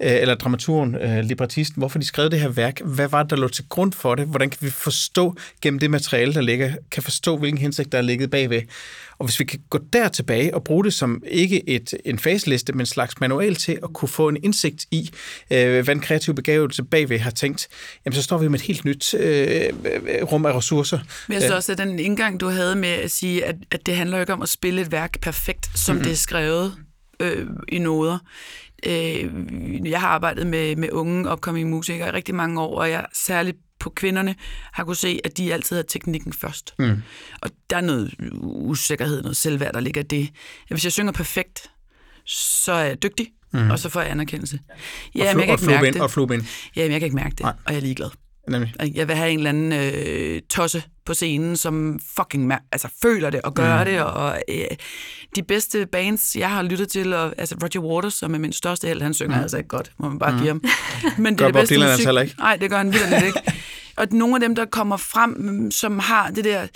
[0.01, 2.81] øh, eller dramaturgen, øh, librettisten, hvorfor de skrev det her værk?
[2.81, 4.27] Hvad var det, der lå til grund for det?
[4.27, 8.01] Hvordan kan vi forstå gennem det materiale, der ligger, kan forstå, hvilken hensigt, der er
[8.01, 8.61] ligget bagved?
[9.17, 12.73] Og hvis vi kan gå der tilbage og bruge det som ikke et, en faseliste,
[12.73, 15.09] men en slags manual til at kunne få en indsigt i,
[15.51, 17.67] øh, hvad en kreativ begævelse bagved har tænkt,
[18.05, 19.73] jamen så står vi med et helt nyt øh,
[20.31, 20.99] rum af ressourcer.
[21.27, 23.95] Men jeg synes også, at den indgang, du havde med at sige, at, at det
[23.95, 26.03] handler ikke om at spille et værk perfekt, som mm-hmm.
[26.03, 26.75] det er skrevet
[27.19, 28.17] øh, i noder.
[28.85, 29.29] Øh,
[29.85, 33.57] jeg har arbejdet med, med unge opkommende musikere i rigtig mange år, og jeg særligt
[33.85, 34.35] på kvinderne
[34.73, 36.73] har kunne se, at de altid har teknikken først.
[36.79, 37.01] Mm.
[37.41, 38.13] Og der er noget
[38.43, 40.29] usikkerhed, noget selvværd, der ligger i det.
[40.69, 41.71] Hvis jeg synger perfekt,
[42.25, 43.69] så er jeg dygtig, mm.
[43.69, 44.59] og så får jeg anerkendelse.
[45.15, 46.01] Ja, og, men jeg kan ikke mærke det.
[46.01, 46.41] Og.
[46.75, 47.53] Ja, men jeg kan ikke mærke det, Nej.
[47.65, 48.09] og jeg er ligeglad.
[48.49, 48.73] Nemlig.
[48.95, 53.41] Jeg vil have en eller anden øh, tosse på scenen, som fucking altså, føler det
[53.41, 53.85] og gør mm.
[53.85, 54.01] det.
[54.01, 54.65] Og øh,
[55.35, 58.87] de bedste bands, jeg har lyttet til, og, altså Roger Waters, som er min største
[58.87, 59.41] held, han synger mm.
[59.41, 60.37] altså ikke godt, må man bare mm.
[60.37, 60.61] give ham.
[61.17, 62.27] Men det gør er det bedste Dylan altså musik.
[62.29, 62.41] ikke?
[62.41, 63.41] Nej, det gør han virkelig ikke.
[63.97, 66.67] Og nogle af dem, der kommer frem, som har det der...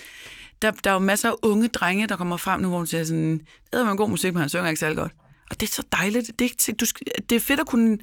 [0.62, 3.04] Der, der er jo masser af unge drenge, der kommer frem nu, hvor man siger
[3.04, 3.42] sådan,
[3.74, 5.12] det er en god musik, men han synger ikke særlig godt.
[5.50, 6.28] Og det er så dejligt.
[6.28, 6.86] Det er, ikke, du,
[7.30, 7.98] det er fedt at kunne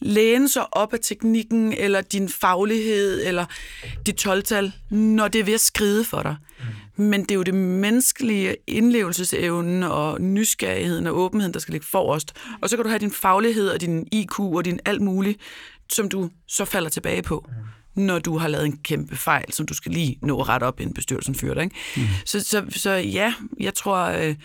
[0.00, 3.46] læne sig op af teknikken, eller din faglighed, eller
[4.06, 6.36] dit 12 når det er ved at skride for dig.
[6.96, 7.04] Mm.
[7.04, 12.34] Men det er jo det menneskelige indlevelsesevnen og nysgerrigheden og åbenheden, der skal ligge forrest.
[12.62, 15.40] Og så kan du have din faglighed og din IQ og din alt muligt,
[15.92, 17.46] som du så falder tilbage på.
[17.48, 17.54] Mm.
[17.94, 20.94] Når du har lavet en kæmpe fejl, som du skal lige nå ret op, inden
[20.94, 21.62] bestyrelsen fyrer dig.
[21.62, 21.76] Ikke?
[21.96, 22.02] Mm.
[22.26, 24.36] Så, så, så ja, jeg tror øh,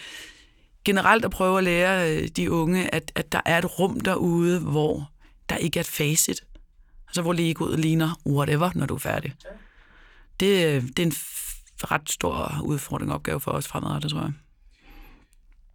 [0.85, 4.59] generelt at prøve at lære øh, de unge, at, at der er et rum derude,
[4.59, 5.11] hvor
[5.49, 6.43] der ikke er et facit.
[7.07, 9.33] Altså hvor legoet ligner whatever, når du er færdig.
[10.39, 11.13] Det, det er en
[11.83, 14.31] ret stor udfordring opgave for os fremadrettet, tror jeg.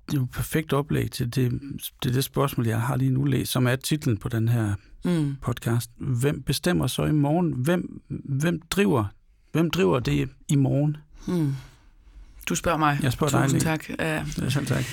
[0.07, 1.61] det er jo et perfekt oplæg til det,
[2.03, 4.75] det, det spørgsmål, jeg har lige nu læst, som er titlen på den her
[5.05, 5.37] mm.
[5.43, 5.91] podcast.
[5.97, 7.53] Hvem bestemmer så i morgen?
[7.53, 9.05] Hvem, hvem, driver,
[9.53, 10.97] hvem driver det i morgen?
[11.27, 11.55] Mm.
[12.49, 12.99] Du spørger mig.
[13.03, 13.91] Jeg spørger Tusind dig tak.
[13.99, 14.25] Ja.
[14.49, 14.85] Selv tak.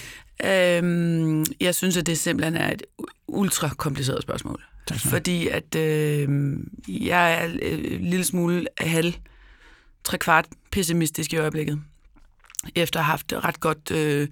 [0.46, 2.84] Øhm, jeg synes, at det simpelthen er et
[3.28, 4.64] ultra kompliceret spørgsmål.
[4.88, 9.14] Tak, fordi at øh, jeg er en lille smule halv
[10.06, 11.82] kvart pessimistisk i øjeblikket.
[12.76, 14.28] Efter at have haft ret godt øh,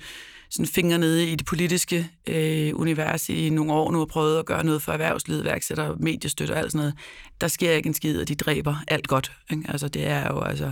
[0.56, 4.46] sådan fingre nede i det politiske øh, univers i nogle år nu og prøvet at
[4.46, 6.94] gøre noget for erhvervslivet, værksætter, mediestøtte og alt sådan noget.
[7.42, 9.32] Der sker ikke en skid, og de dræber alt godt.
[9.52, 9.64] Ikke?
[9.70, 10.72] Altså, det er jo altså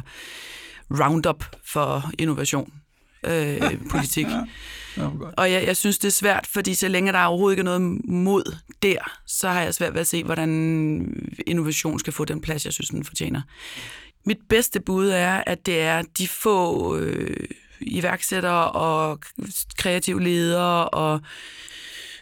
[0.91, 2.73] roundup for innovation
[3.25, 3.61] øh,
[3.91, 4.27] politik.
[4.97, 7.77] ja, og jeg, jeg synes, det er svært, fordi så længe der overhovedet ikke er
[7.77, 10.49] noget mod der, så har jeg svært ved at se, hvordan
[11.47, 13.41] innovation skal få den plads, jeg synes, den fortjener.
[14.25, 17.47] Mit bedste bud er, at det er de få øh,
[17.87, 19.19] iværksættere og
[19.77, 21.21] kreative ledere og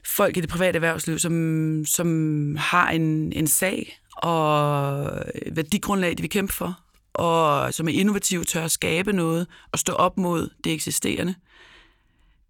[0.06, 5.06] folk i det private erhvervsliv, som, som har en, en sag og
[5.52, 6.80] værdigrundlag, de vil kæmpe for,
[7.14, 11.36] og som er innovative, tør at skabe noget og stå op mod det eksisterende.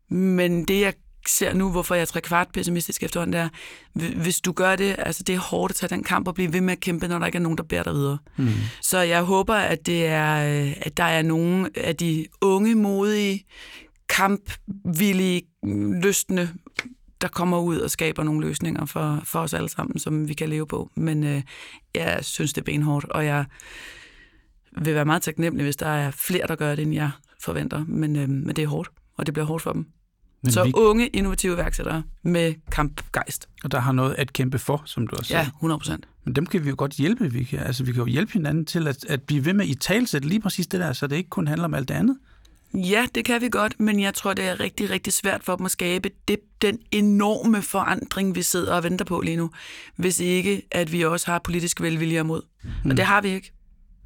[0.10, 0.94] Men det, jeg
[1.28, 5.24] ser nu, hvorfor jeg er kvart pessimistisk efterhånden, det er, hvis du gør det, altså
[5.24, 7.26] det er hårdt at tage den kamp og blive ved med at kæmpe, når der
[7.26, 8.18] ikke er nogen, der bærer dig videre.
[8.38, 8.48] Mm.
[8.82, 10.36] Så jeg håber, at, det er,
[10.82, 13.46] at der er nogen af de unge, modige,
[14.10, 15.42] kampvillige,
[16.04, 16.50] lystende,
[17.22, 20.50] der kommer ud og skaber nogle løsninger for, for os alle sammen, som vi kan
[20.50, 20.90] leve på.
[20.96, 21.42] Men øh,
[21.96, 23.46] jeg synes, det er benhårdt, og jeg
[24.78, 27.12] vil være meget taknemmelig, hvis der er flere, der gør det, end jeg
[27.44, 27.86] forventer.
[27.88, 29.88] Men, øh, men det er hårdt, og det bliver hårdt for dem.
[30.44, 30.72] Men så vi...
[30.76, 33.50] unge, innovative værksættere med kampgejst.
[33.64, 35.38] Og der har noget at kæmpe for, som du også.
[35.38, 36.08] Ja, 100 procent.
[36.24, 37.32] Men dem kan vi jo godt hjælpe.
[37.32, 39.76] Vi kan, altså, vi kan jo hjælpe hinanden til at, at blive ved med i
[39.76, 42.18] talsæt lige præcis det der, så det ikke kun handler om alt det andet.
[42.74, 45.66] Ja, det kan vi godt, men jeg tror, det er rigtig, rigtig svært for dem
[45.66, 49.50] at skabe det, den enorme forandring, vi sidder og venter på lige nu,
[49.96, 52.42] hvis ikke, at vi også har politisk velvilje mod.
[52.64, 52.90] Mm.
[52.90, 53.52] Og det har vi ikke.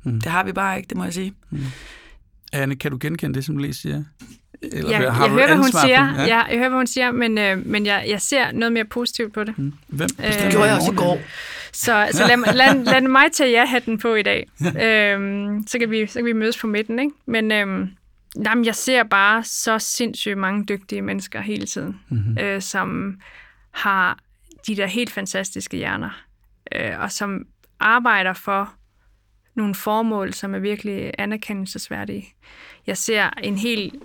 [0.03, 0.21] Mm.
[0.21, 1.33] Det har vi bare ikke, det må jeg sige.
[1.49, 1.59] Mm.
[2.53, 4.03] Anne, kan du genkende det, som Lee siger?
[4.61, 6.25] Eller ja, har jeg, hører, hvad hun siger, ja.
[6.25, 9.33] ja, jeg hører, hvad hun siger, men, øh, men jeg, jeg ser noget mere positivt
[9.33, 9.57] på det.
[9.57, 9.73] Mm.
[9.87, 11.19] Hvem øh, det gjorde jeg også i går.
[11.73, 14.47] Så, så lad, lad, lad mig tage ja-hatten på i dag.
[14.81, 16.99] Øhm, så, kan vi, så kan vi mødes på midten.
[16.99, 17.11] Ikke?
[17.25, 17.89] Men øhm,
[18.45, 22.37] jamen, jeg ser bare så sindssygt mange dygtige mennesker hele tiden, mm-hmm.
[22.37, 23.17] øh, som
[23.71, 24.17] har
[24.67, 26.21] de der helt fantastiske hjerner,
[26.75, 27.45] øh, og som
[27.79, 28.73] arbejder for
[29.55, 32.33] nogle formål, som er virkelig anerkendelsesværdige.
[32.87, 33.95] Jeg ser en helt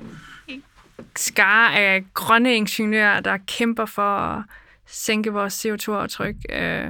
[1.16, 4.42] skare af grønne ingeniører, der kæmper for at
[4.86, 6.36] sænke vores CO2-aftryk.
[6.50, 6.88] Øh,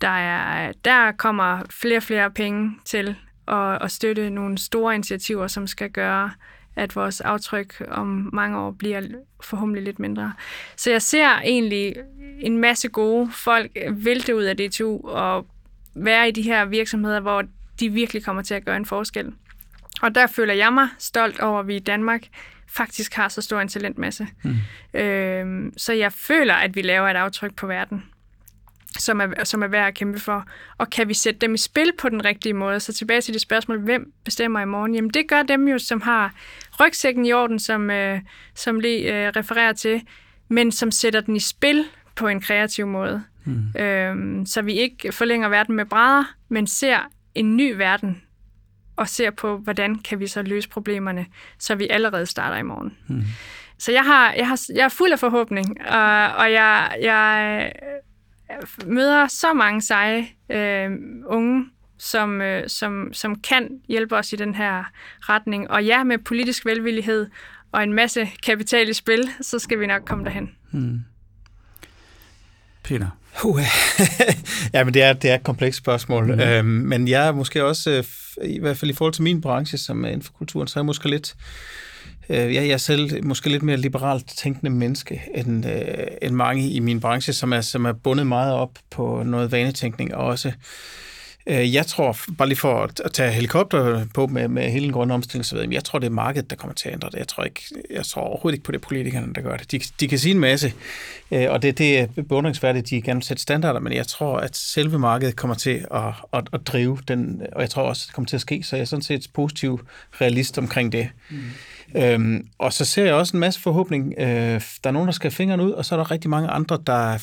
[0.00, 3.16] der, er, der kommer flere og flere penge til
[3.48, 6.30] at, at støtte nogle store initiativer, som skal gøre,
[6.76, 9.02] at vores aftryk om mange år bliver
[9.44, 10.32] forhåbentlig lidt mindre.
[10.76, 11.94] Så jeg ser egentlig
[12.40, 15.46] en masse gode folk vælte ud af DTU og
[15.94, 17.42] være i de her virksomheder, hvor
[17.80, 19.32] de virkelig kommer til at gøre en forskel.
[20.02, 22.22] Og der føler jeg mig stolt over, at vi i Danmark
[22.68, 24.26] faktisk har så stor en talentmasse.
[24.42, 25.00] Mm.
[25.00, 28.04] Øhm, så jeg føler, at vi laver et aftryk på verden,
[28.98, 30.44] som er, som er værd at kæmpe for.
[30.78, 32.80] Og kan vi sætte dem i spil på den rigtige måde?
[32.80, 34.94] Så tilbage til det spørgsmål, hvem bestemmer i morgen?
[34.94, 36.34] Jamen det gør dem jo, som har
[36.80, 38.20] rygsækken i orden, som, øh,
[38.54, 40.02] som lige øh, refererer til,
[40.48, 41.84] men som sætter den i spil
[42.16, 43.22] på en kreativ måde.
[43.44, 43.80] Mm.
[43.80, 46.98] Øhm, så vi ikke forlænger verden med brædder, men ser
[47.34, 48.22] en ny verden
[48.96, 51.26] og ser på, hvordan kan vi så løse problemerne,
[51.58, 52.96] så vi allerede starter i morgen.
[53.08, 53.22] Mm.
[53.78, 57.72] Så jeg, har, jeg, har, jeg er fuld af forhåbning, og, og jeg, jeg
[58.86, 60.90] møder så mange seje øh,
[61.26, 61.66] unge,
[61.98, 64.84] som, øh, som, som kan hjælpe os i den her
[65.20, 65.70] retning.
[65.70, 67.26] Og ja, med politisk velvillighed
[67.72, 70.56] og en masse kapital i spil, så skal vi nok komme derhen.
[70.70, 71.00] Hmm.
[72.84, 73.10] Peter?
[73.44, 73.60] Uh,
[74.74, 76.34] ja, men det er, det er et komplekst spørgsmål.
[76.34, 76.40] Mm.
[76.40, 78.04] Øhm, men jeg er måske også, øh,
[78.48, 80.82] i hvert fald i forhold til min branche, som er inden for kulturen, så er
[80.82, 81.34] jeg måske lidt,
[82.28, 86.80] øh, jeg er selv måske lidt mere liberalt tænkende menneske, end, øh, end mange i
[86.80, 90.52] min branche, som er, som er bundet meget op på noget vanetænkning, og også
[91.46, 95.44] jeg tror, bare lige for at tage helikopter på med, med hele den grønne omstilling,
[95.44, 97.18] så ved jeg, jeg tror, det er markedet, der kommer til at ændre det.
[97.18, 99.72] Jeg tror, ikke, jeg tror overhovedet ikke på det politikerne, der gør det.
[99.72, 100.72] De, de kan sige en masse,
[101.30, 104.98] øh, og det, det er beundringsværdigt, de kan sætte standarder, men jeg tror, at selve
[104.98, 108.36] markedet kommer til at, at, at drive den, og jeg tror også, det kommer til
[108.36, 109.80] at ske, så jeg er sådan set positiv
[110.20, 111.08] realist omkring det.
[111.30, 111.36] Mm.
[111.94, 114.14] Øhm, og så ser jeg også en masse forhåbning.
[114.18, 116.78] Øh, der er nogen, der skal fingrene ud, og så er der rigtig mange andre,
[116.86, 117.18] der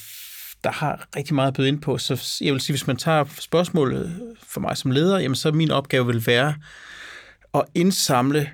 [0.63, 1.97] der har rigtig meget at byde ind på.
[1.97, 5.71] Så jeg vil sige, hvis man tager spørgsmålet for mig som leder, jamen så min
[5.71, 6.55] opgave vil være
[7.53, 8.49] at indsamle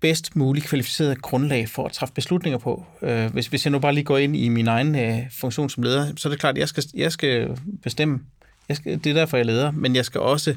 [0.00, 2.86] bedst muligt kvalificeret grundlag for at træffe beslutninger på.
[3.02, 5.82] Øh, hvis, hvis jeg nu bare lige går ind i min egen øh, funktion som
[5.82, 8.20] leder, så er det klart, at jeg skal, jeg skal bestemme.
[8.68, 10.54] Jeg skal, det er derfor, jeg leder, men jeg skal også,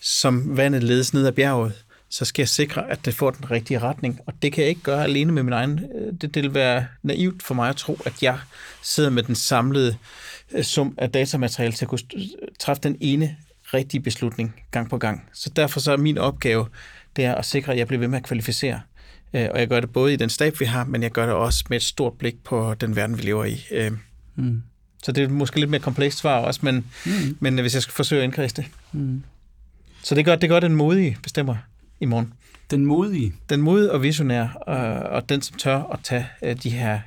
[0.00, 1.72] som vandet ledes ned ad bjerget,
[2.12, 4.20] så skal jeg sikre, at det får den rigtige retning.
[4.26, 5.80] Og det kan jeg ikke gøre alene med min egen.
[5.94, 8.38] Øh, det, det vil være naivt for mig at tro, at jeg
[8.82, 9.96] sidder med den samlede
[10.50, 12.00] øh, sum af datamateriale til at kunne
[12.58, 13.36] træffe den ene
[13.74, 15.24] rigtige beslutning gang på gang.
[15.32, 16.66] Så derfor så er min opgave,
[17.16, 18.80] det er at sikre, at jeg bliver ved med at kvalificere.
[19.34, 21.34] Øh, og jeg gør det både i den stab, vi har, men jeg gør det
[21.34, 23.60] også med et stort blik på den verden, vi lever i.
[24.36, 24.62] Mm.
[25.02, 27.36] Så det er måske lidt mere komplekst svar også, men, mm.
[27.40, 28.64] men hvis jeg skal forsøge at indkredse det.
[28.92, 29.22] Mm.
[30.02, 31.56] Så det gør, det gør den modige bestemmer
[32.02, 32.32] i morgen.
[32.70, 33.32] Den modige?
[33.50, 34.76] Den modige og visionær, og,
[35.10, 37.00] og den, som tør at tage uh, de her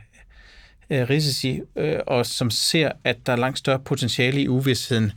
[0.89, 5.12] uh, risici, uh, og som ser, at der er langt større potentiale i uvidsheden,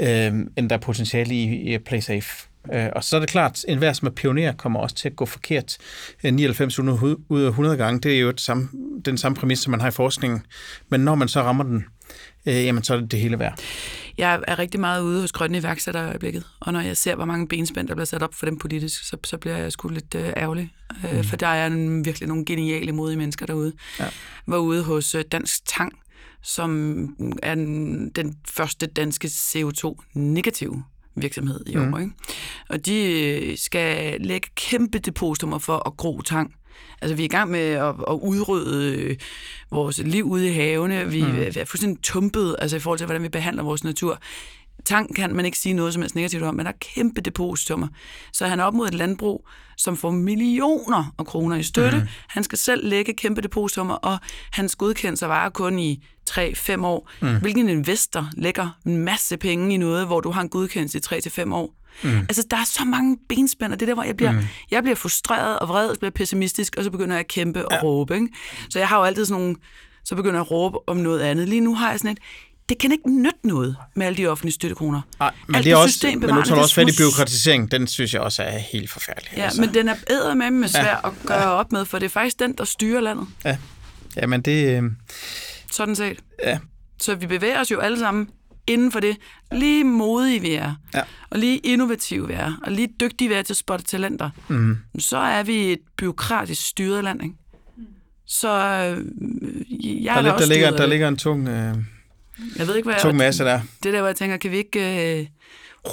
[0.00, 2.48] uh, end der er potentiale i, i play safe.
[2.74, 5.16] Uh, og så er det klart, at enhver, som er pioner, kommer også til at
[5.16, 5.76] gå forkert
[6.22, 8.00] 99 ud af 100 gange.
[8.00, 8.68] Det er jo det samme,
[9.04, 10.42] den samme præmis, som man har i forskningen.
[10.88, 11.84] Men når man så rammer den,
[12.46, 13.60] uh, jamen så er det det hele værd.
[14.18, 17.24] Jeg er rigtig meget ude hos grønne iværksættere i øjeblikket, og når jeg ser, hvor
[17.24, 20.14] mange benspænd, der bliver sat op for dem politisk, så, så bliver jeg sgu lidt
[20.14, 20.70] øh, ærgerlig.
[21.04, 21.24] Øh, mm.
[21.24, 23.72] For der er en, virkelig nogle geniale, modige mennesker derude.
[24.00, 24.04] Ja.
[24.46, 25.92] Var ude hos øh, Dansk Tang,
[26.42, 27.08] som
[27.42, 30.82] er den, den første danske CO2-negative
[31.16, 31.94] virksomhed i mm.
[31.94, 31.98] år.
[31.98, 32.12] Ikke?
[32.68, 36.54] Og de øh, skal lægge kæmpe depositumer for at gro tang.
[37.02, 39.16] Altså, vi er i gang med at, at udrydde øh,
[39.70, 41.08] vores liv ude i havene.
[41.10, 41.38] Vi mm.
[41.38, 44.18] er fuldstændig tumpet altså, i forhold til, hvordan vi behandler vores natur.
[44.84, 47.88] Tang kan man ikke sige noget som helst negativt om, men der er kæmpe depositummer.
[48.32, 51.98] Så han er op mod et landbrug, som får millioner af kroner i støtte.
[51.98, 52.06] Mm.
[52.28, 54.18] Han skal selv lægge kæmpe depositummer, og
[54.52, 57.10] hans godkendelse varer kun i 3-5 år.
[57.20, 57.40] Mm.
[57.40, 61.54] Hvilken investor lægger en masse penge i noget, hvor du har en godkendelse i 3-5
[61.54, 61.74] år?
[62.02, 62.18] Mm.
[62.18, 64.42] Altså, der er så mange benspænd, og det er der, hvor jeg bliver, mm.
[64.70, 67.72] jeg bliver frustreret og vred, og bliver pessimistisk, og så begynder jeg at kæmpe og
[67.72, 67.82] ja.
[67.82, 68.14] råbe.
[68.14, 68.28] Ikke?
[68.70, 69.56] Så jeg har jo altid sådan nogle,
[70.04, 71.48] så begynder jeg at råbe om noget andet.
[71.48, 72.18] Lige nu har jeg sådan et,
[72.68, 75.00] det kan ikke nytte noget med alle de offentlige støttekroner.
[75.18, 77.70] Nej, men, det er også, men nu tager du også fat i byråkratisering.
[77.70, 79.32] Den synes jeg også er helt forfærdelig.
[79.36, 79.60] Ja, altså.
[79.60, 81.08] men den er bedre med med svær ja.
[81.08, 81.48] at gøre ja.
[81.48, 83.26] op med, for det er faktisk den, der styrer landet.
[83.44, 83.56] Ja,
[84.16, 84.82] ja men det...
[84.82, 84.90] Øh...
[85.76, 86.18] Sådan set.
[86.42, 86.58] Ja.
[87.00, 88.30] Så vi bevæger os jo alle sammen
[88.66, 89.16] inden for det.
[89.52, 91.02] Lige modige vi er, ja.
[91.30, 94.30] og lige innovative vi er, og lige dygtige vi er til at spotte talenter.
[94.48, 94.76] Mm.
[94.98, 97.34] Så er vi et byråkratisk styret land, ikke?
[98.26, 99.04] Så øh,
[100.04, 101.48] jeg der, er der, ligger, der ligger en tung...
[101.48, 101.74] Øh
[102.56, 103.60] jeg ved ikke, hvad Tung jeg, masse der.
[103.82, 105.26] Det der, hvor jeg tænker, kan vi ikke øh,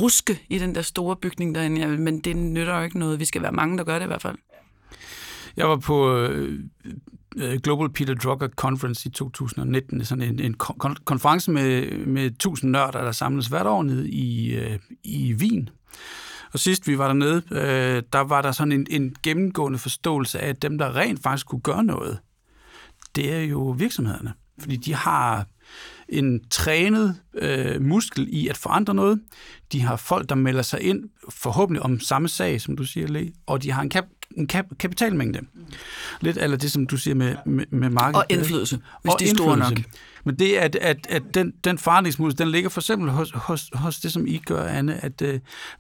[0.02, 1.82] ruske i den der store bygning derinde?
[1.82, 3.20] Ja, men det nytter jo ikke noget.
[3.20, 4.36] Vi skal være mange, der gør det i hvert fald.
[5.58, 6.60] Jeg var på øh
[7.38, 12.72] Øh, Global Peter Drucker Conference i 2019, sådan en, en kon- konference med, med 1000
[12.72, 15.70] nørder, der samles hvert år nede i, øh, i Wien.
[16.54, 20.50] Og sidst vi var dernede, øh, der var der sådan en, en gennemgående forståelse af,
[20.50, 22.20] at dem, der rent faktisk kunne gøre noget,
[23.16, 24.34] det er jo virksomhederne.
[24.60, 25.48] Fordi de har
[26.10, 29.22] en trænet øh, muskel i at forandre noget.
[29.72, 33.32] De har folk, der melder sig ind, forhåbentlig om samme sag, som du siger, Le,
[33.46, 35.39] og de har en, kap, en kap, kapitalmængde.
[36.21, 38.15] Lidt eller det, som du siger med, med, med markedet.
[38.15, 39.82] Og indflydelse, hvis og de er store nok.
[40.26, 43.69] Men det er, at, at, at den, den forandringsmulighed, den ligger for eksempel hos, hos,
[43.74, 45.30] hos det, som I gør, Anne, at uh,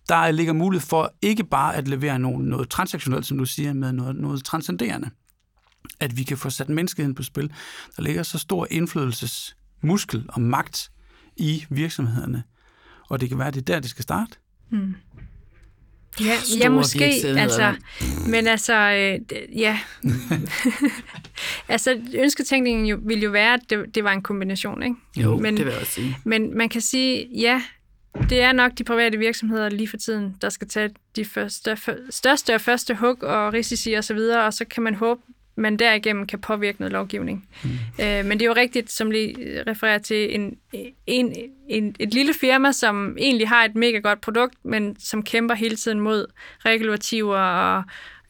[0.09, 3.91] der ligger mulighed for ikke bare at levere noget, noget transaktionelt, som du siger, med
[3.91, 5.09] noget, noget transcenderende.
[5.99, 7.51] At vi kan få sat menneskeheden på spil.
[7.97, 10.91] Der ligger så stor indflydelses muskel og magt
[11.35, 12.43] i virksomhederne.
[13.09, 14.31] Og det kan være, at det er der, det skal starte.
[14.69, 14.95] Mm.
[16.21, 17.73] Ja, ja, måske, altså,
[18.27, 19.19] men altså, øh,
[19.59, 19.79] ja.
[21.69, 24.95] altså, ønsketænkningen jo, vil jo være, at det, det var en kombination, ikke?
[25.17, 26.17] Jo, men, det vil jeg også sige.
[26.23, 27.61] Men man kan sige, ja,
[28.29, 31.77] det er nok de private virksomheder lige for tiden, der skal tage de første,
[32.09, 35.21] største og første hug og risici og så videre, og så kan man håbe,
[35.55, 37.49] man derigennem kan påvirke noget lovgivning.
[37.63, 37.69] Mm.
[38.01, 40.57] Øh, men det er jo rigtigt, som lige refererer til, en,
[41.07, 41.35] en,
[41.69, 45.75] en, et lille firma, som egentlig har et mega godt produkt, men som kæmper hele
[45.75, 46.25] tiden mod
[46.65, 47.83] regulativer og,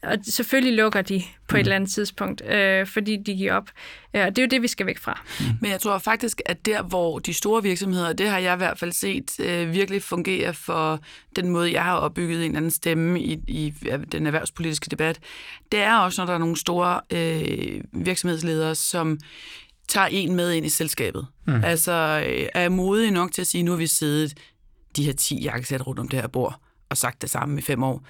[0.06, 1.56] og selvfølgelig lukker de på mm.
[1.56, 3.70] et eller andet tidspunkt, øh, fordi de giver op.
[4.14, 5.22] Ja, og det er jo det, vi skal væk fra.
[5.40, 5.46] Mm.
[5.60, 8.78] Men jeg tror faktisk, at der, hvor de store virksomheder, det har jeg i hvert
[8.78, 11.00] fald set, øh, virkelig fungerer for
[11.36, 13.74] den måde, jeg har opbygget en eller anden stemme i, i
[14.12, 15.20] den erhvervspolitiske debat,
[15.72, 19.18] det er også, når der er nogle store øh, virksomhedsledere, som
[19.88, 21.26] tager en med ind i selskabet.
[21.46, 21.64] Mm.
[21.64, 24.34] Altså øh, er modige nok til at sige, nu har vi siddet
[24.96, 27.82] de her 10 jakkesæt rundt om det her bord, og sagt det samme i fem
[27.82, 28.06] år.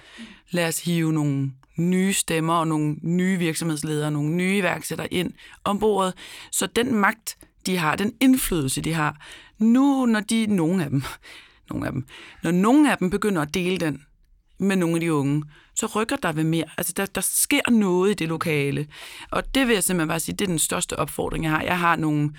[0.51, 5.79] Lad os hive nogle nye stemmer og nogle nye virksomhedsledere, nogle nye iværksættere ind om
[5.79, 6.13] bordet.
[6.51, 9.25] Så den magt, de har, den indflydelse, de har,
[9.57, 11.03] nu når de, nogle af dem,
[11.69, 12.05] nogle af dem,
[12.43, 14.01] når nogle af dem begynder at dele den,
[14.59, 15.43] med nogle af de unge,
[15.75, 16.63] så rykker der ved mere.
[16.77, 18.87] Altså, der, der sker noget i det lokale.
[19.31, 21.61] Og det vil jeg simpelthen bare sige, det er den største opfordring, jeg har.
[21.61, 22.31] Jeg har nogle,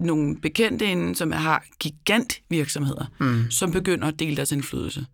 [0.00, 3.50] nogle bekendte inden, som har gigantvirksomheder, mm.
[3.50, 5.06] som begynder at dele deres indflydelse.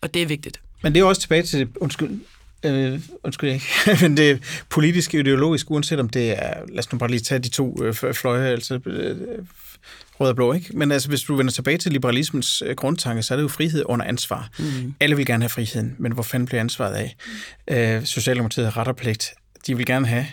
[0.00, 0.60] Og det er vigtigt.
[0.82, 2.20] Men det er også tilbage til, undskyld,
[2.64, 3.66] øh, undskyld ikke,
[4.02, 7.48] men det politisk ideologisk, uanset om det er, lad os nu bare lige tage de
[7.48, 9.16] to øh, fløje, altså øh,
[10.20, 10.76] rød og blå, ikke?
[10.76, 13.82] Men altså, hvis du vender tilbage til liberalismens øh, grundtanke, så er det jo frihed
[13.86, 14.48] under ansvar.
[14.58, 14.94] Mm.
[15.00, 17.16] Alle vil gerne have friheden, men hvor fanden bliver ansvaret af?
[17.68, 17.74] Mm.
[17.74, 19.34] Øh, Socialdemokratiet har ret og pligt.
[19.66, 20.26] De vil gerne have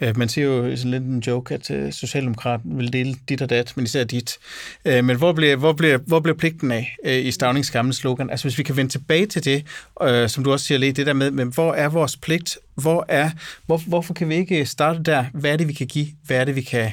[0.00, 3.50] Øh, man siger jo sådan lidt en joke, at øh, Socialdemokraten vil dele dit og
[3.50, 4.38] dat, men især dit.
[4.84, 8.30] Øh, men hvor bliver, hvor bliver, hvor bliver pligten af i Stavnings gamle slogan?
[8.30, 9.64] Altså hvis vi kan vende tilbage til det,
[10.30, 12.58] som du også siger lidt, det der med, men hvor er vores pligt?
[12.74, 13.30] Hvor er,
[13.66, 15.24] hvor, hvorfor kan vi ikke starte der?
[15.32, 16.06] Hvad er det, vi kan give?
[16.26, 16.90] Hvad er det, vi kan,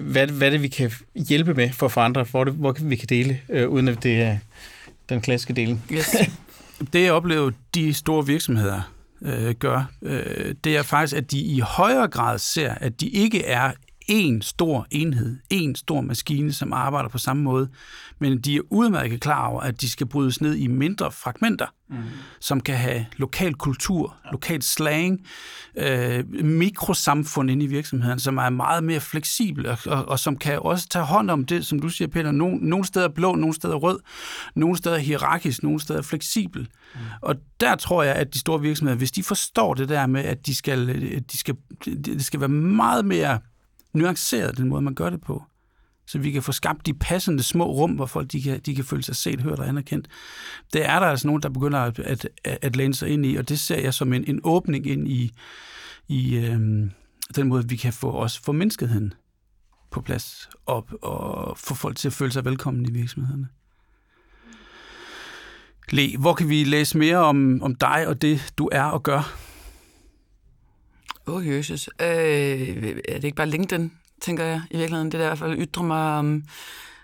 [0.00, 2.22] hvad, hvad er det, vi kan hjælpe med for at forandre?
[2.22, 4.36] Hvor, det, hvor vi kan dele, uden at det er
[5.08, 5.84] den klassiske deling?
[5.92, 6.16] Yes.
[6.92, 8.92] det jeg oplever, de store virksomheder,
[9.22, 13.44] øh, gør, øh, det er faktisk, at de i højere grad ser, at de ikke
[13.44, 13.72] er
[14.10, 17.68] en stor enhed, en stor maskine, som arbejder på samme måde,
[18.18, 21.96] men de er udmærket klar over, at de skal brydes ned i mindre fragmenter, mm.
[22.40, 24.30] som kan have lokal kultur, ja.
[24.30, 25.20] lokal slang,
[25.76, 30.58] øh, mikrosamfund inde i virksomheden, som er meget mere fleksibel, og, og, og som kan
[30.58, 33.74] også tage hånd om det, som du siger, Peter, nogle, nogle steder blå, nogle steder
[33.74, 34.00] rød,
[34.54, 36.68] nogle steder hierarkisk, nogle steder fleksibel.
[36.94, 37.00] Mm.
[37.22, 40.46] Og der tror jeg, at de store virksomheder, hvis de forstår det der med, at
[40.46, 40.88] de skal,
[41.32, 43.38] de skal, det skal være meget mere
[43.92, 45.44] nuanceret, den måde, man gør det på.
[46.06, 48.84] Så vi kan få skabt de passende små rum, hvor folk de kan, de kan
[48.84, 50.08] føle sig set, hørt og anerkendt.
[50.72, 53.48] Det er der altså nogen, der begynder at, at, at læne sig ind i, og
[53.48, 55.32] det ser jeg som en, en åbning ind i,
[56.08, 56.90] i øhm,
[57.36, 59.12] den måde, vi kan få også få menneskeheden
[59.90, 63.48] på plads op og få folk til at føle sig velkommen i virksomhederne.
[65.90, 69.49] Le, hvor kan vi læse mere om, om dig og det, du er og gør?
[71.30, 71.90] Åh, oh, Jesus.
[72.02, 75.12] Øh, er det ikke bare LinkedIn, tænker jeg i virkeligheden?
[75.12, 76.42] Det der i hvert fald ytrer mig om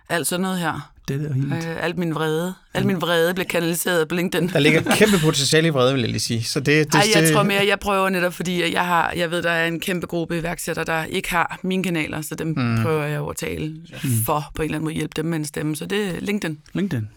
[0.09, 0.93] alt sådan noget her.
[1.09, 1.53] Det der helt.
[1.53, 2.55] Øh, alt min vrede.
[2.75, 4.49] Alt min vrede bliver kanaliseret på LinkedIn.
[4.49, 6.45] Der ligger kæmpe potentiale i vrede, vil jeg lige sige.
[6.45, 7.33] Så det, det, Ej, jeg det...
[7.33, 10.39] tror mere, jeg prøver netop, fordi jeg, har, jeg ved, der er en kæmpe gruppe
[10.39, 12.83] iværksættere, der ikke har mine kanaler, så dem mm.
[12.83, 14.11] prøver jeg at tale mm.
[14.27, 15.77] for på en eller anden måde hjælpe dem med en stemme.
[15.77, 16.59] Så det er LinkedIn.
[16.73, 17.09] LinkedIn.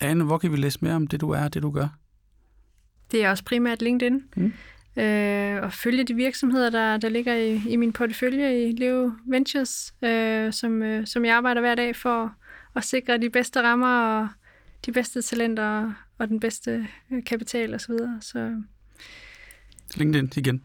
[0.00, 1.88] Anne, hvor kan vi læse mere om det, du er og det, du gør?
[3.10, 4.20] Det er også primært LinkedIn.
[4.36, 4.52] Mm
[4.96, 9.94] øh, og følge de virksomheder, der, der ligger i, i min portefølje i Leo Ventures,
[10.02, 12.32] øh, som, øh, som jeg arbejder hver dag for
[12.76, 14.28] at sikre de bedste rammer og
[14.86, 17.80] de bedste talenter og den bedste øh, kapital osv.
[17.80, 18.20] Så, videre.
[18.20, 18.62] så
[19.96, 20.62] LinkedIn igen.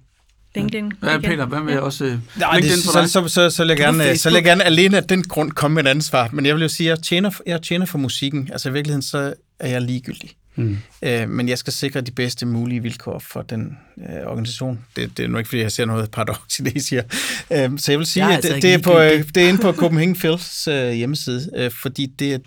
[0.55, 0.93] LinkedIn.
[1.03, 1.80] Ja, Peter, hvad med ja.
[1.80, 3.09] også uh, Nej, LinkedIn det, for dig?
[3.09, 5.51] Så, så, så, så, vil jeg gerne, så vil jeg gerne alene af den grund
[5.51, 6.30] komme med et ansvar.
[6.34, 8.49] Men jeg vil jo sige, at jeg tjener, jeg tjener for musikken.
[8.51, 10.32] Altså i virkeligheden, så er jeg ligegyldig.
[10.58, 10.78] Mm.
[11.01, 14.86] Øh, men jeg skal sikre de bedste mulige vilkår for den øh, organisation.
[14.95, 17.03] Det, det er nu ikke, fordi jeg ser noget paradoks i det, I siger.
[17.51, 19.49] Øh, så jeg vil sige, jeg at altså det, det, er på, øh, det er
[19.49, 22.38] inde på Copenhagen Phils øh, hjemmeside, øh, fordi det er,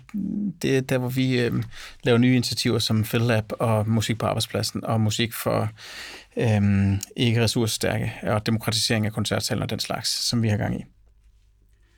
[0.61, 1.63] det er der, hvor vi øh,
[2.03, 5.69] laver nye initiativer som Phil Lab og musik på arbejdspladsen og musik for
[6.37, 6.61] øh,
[7.15, 10.83] ikke ressourcestærke og demokratisering af koncertsalen og den slags, som vi har gang i.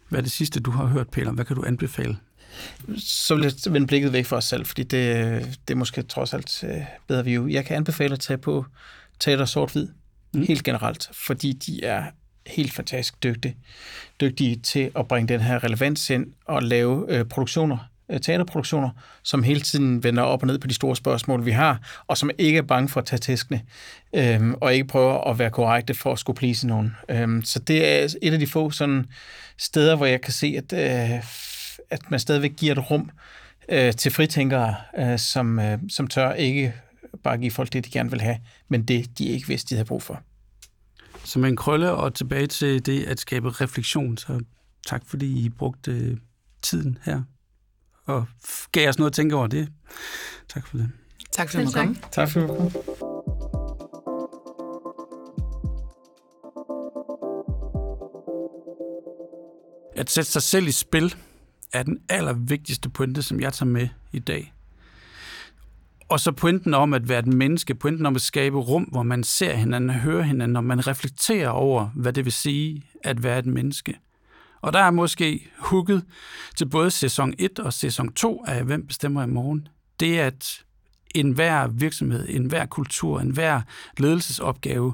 [0.10, 1.32] Hvad er det sidste, du har hørt, Peter?
[1.32, 2.18] Hvad kan du anbefale?
[2.98, 6.34] Så vil jeg vende blikket væk fra os selv, fordi det, det er måske trods
[6.34, 7.48] alt øh, bedre view.
[7.48, 8.66] Jeg kan anbefale at tage på
[9.20, 9.88] teater sort-hvid,
[10.34, 10.42] mm.
[10.42, 12.04] helt generelt, fordi de er
[12.48, 13.56] helt fantastisk dygtige,
[14.22, 17.78] dygtige til at bringe den her relevans ind og lave øh, produktioner,
[18.10, 18.90] øh, teaterproduktioner,
[19.24, 22.30] som hele tiden vender op og ned på de store spørgsmål, vi har, og som
[22.38, 23.62] ikke er bange for at tage tæskene,
[24.14, 26.96] øh, og ikke prøver at være korrekte for at skulle plise nogen.
[27.10, 29.06] Øh, så det er et af de få sådan
[29.58, 31.24] steder, hvor jeg kan se, at øh,
[31.90, 33.10] at man stadigvæk giver et rum
[33.70, 36.74] øh, til fritænkere, øh, som, øh, som tør ikke
[37.24, 39.88] bare give folk det, de gerne vil have, men det, de ikke vidste, de havde
[39.88, 40.22] brug for.
[41.24, 44.40] Som en krølle og tilbage til det at skabe refleksion, så
[44.88, 46.18] tak fordi I brugte øh,
[46.62, 47.22] tiden her
[48.06, 48.26] og
[48.72, 49.70] gav os noget at tænke over det.
[50.50, 50.92] Tak for det.
[51.32, 51.96] Tak for, at du.
[52.12, 52.74] Tak for, at.
[59.96, 61.16] At sætte sig selv i spil
[61.74, 64.54] er den allervigtigste pointe, som jeg tager med i dag.
[66.10, 69.24] Og så pointen om at være et menneske, pointen om at skabe rum, hvor man
[69.24, 73.40] ser hinanden og hører hinanden, og man reflekterer over, hvad det vil sige at være
[73.40, 74.00] et menneske.
[74.62, 76.06] Og der er måske hugget
[76.56, 79.68] til både sæson 1 og sæson 2 af Hvem bestemmer i morgen.
[80.00, 80.64] Det er, at
[81.16, 83.62] enhver virksomhed, enhver kultur, enhver
[83.98, 84.94] ledelsesopgave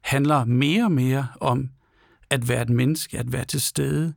[0.00, 1.70] handler mere og mere om
[2.30, 4.14] at være et menneske, at være til stede,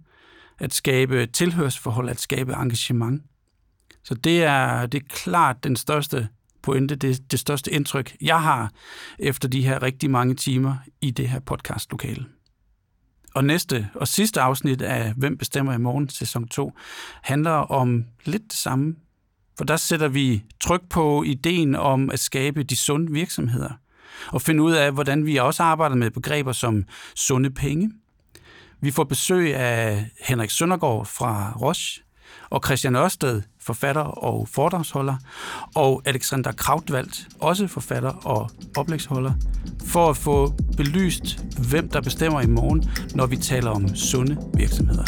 [0.59, 3.23] at skabe tilhørsforhold, at skabe engagement.
[4.03, 6.27] Så det er, det er klart den største
[6.61, 8.71] pointe, det, det største indtryk, jeg har
[9.19, 12.25] efter de her rigtig mange timer i det her podcastlokale.
[13.35, 16.71] Og næste og sidste afsnit af Hvem bestemmer i morgen, sæson 2,
[17.23, 18.95] handler om lidt det samme.
[19.57, 23.71] For der sætter vi tryk på ideen om at skabe de sunde virksomheder,
[24.27, 26.83] og finde ud af, hvordan vi også arbejder med begreber som
[27.15, 27.91] sunde penge.
[28.81, 32.03] Vi får besøg af Henrik Søndergaard fra Roche,
[32.49, 35.15] og Christian Ørsted, forfatter og foredragsholder,
[35.75, 39.31] og Alexander Krautvald, også forfatter og oplægsholder,
[39.85, 45.05] for at få belyst, hvem der bestemmer i morgen, når vi taler om sunde virksomheder.